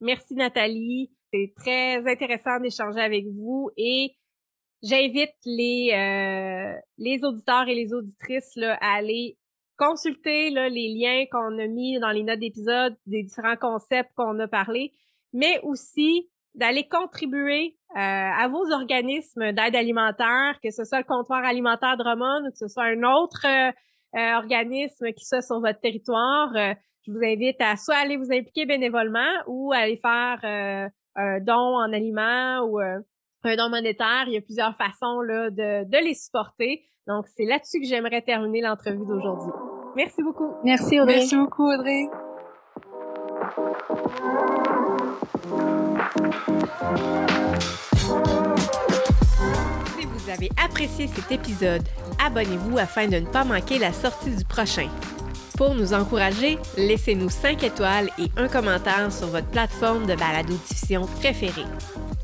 [0.00, 1.10] Merci Nathalie.
[1.32, 4.16] C'est très intéressant d'échanger avec vous et
[4.82, 9.36] j'invite les euh, les auditeurs et les auditrices là, à aller
[9.76, 14.38] consulter là, les liens qu'on a mis dans les notes d'épisode des différents concepts qu'on
[14.38, 14.92] a parlé,
[15.32, 21.44] mais aussi d'aller contribuer euh, à vos organismes d'aide alimentaire, que ce soit le comptoir
[21.44, 26.52] alimentaire Drummond ou que ce soit un autre euh, organisme qui soit sur votre territoire.
[26.54, 31.92] je vous invite à soit aller vous impliquer bénévolement ou aller faire un don en
[31.92, 32.80] aliments ou
[33.44, 34.24] un don monétaire.
[34.26, 36.82] Il y a plusieurs façons là, de, de les supporter.
[37.06, 39.52] Donc, c'est là-dessus que j'aimerais terminer l'entrevue d'aujourd'hui.
[39.96, 40.52] Merci beaucoup.
[40.64, 41.16] Merci Audrey.
[41.16, 42.06] Merci beaucoup Audrey.
[49.98, 51.82] Si vous avez apprécié cet épisode,
[52.24, 54.88] abonnez-vous afin de ne pas manquer la sortie du prochain.
[55.56, 61.66] Pour nous encourager, laissez-nous 5 étoiles et un commentaire sur votre plateforme de balado-diffusion préférée.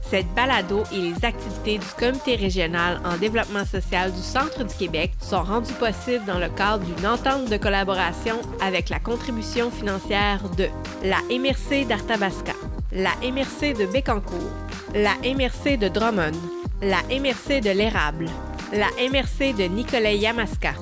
[0.08, 5.12] Cette balado et les activités du Comité régional en développement social du Centre du Québec
[5.20, 10.68] sont rendues possibles dans le cadre d'une entente de collaboration avec la contribution financière de
[11.02, 12.52] la MRC d'Arthabasca,
[12.92, 14.48] la MRC de Bécancour,
[14.94, 16.38] la MRC de Drummond,
[16.82, 18.26] la MRC de l'Érable,
[18.72, 20.74] la MRC de Nicolet-Yamaska,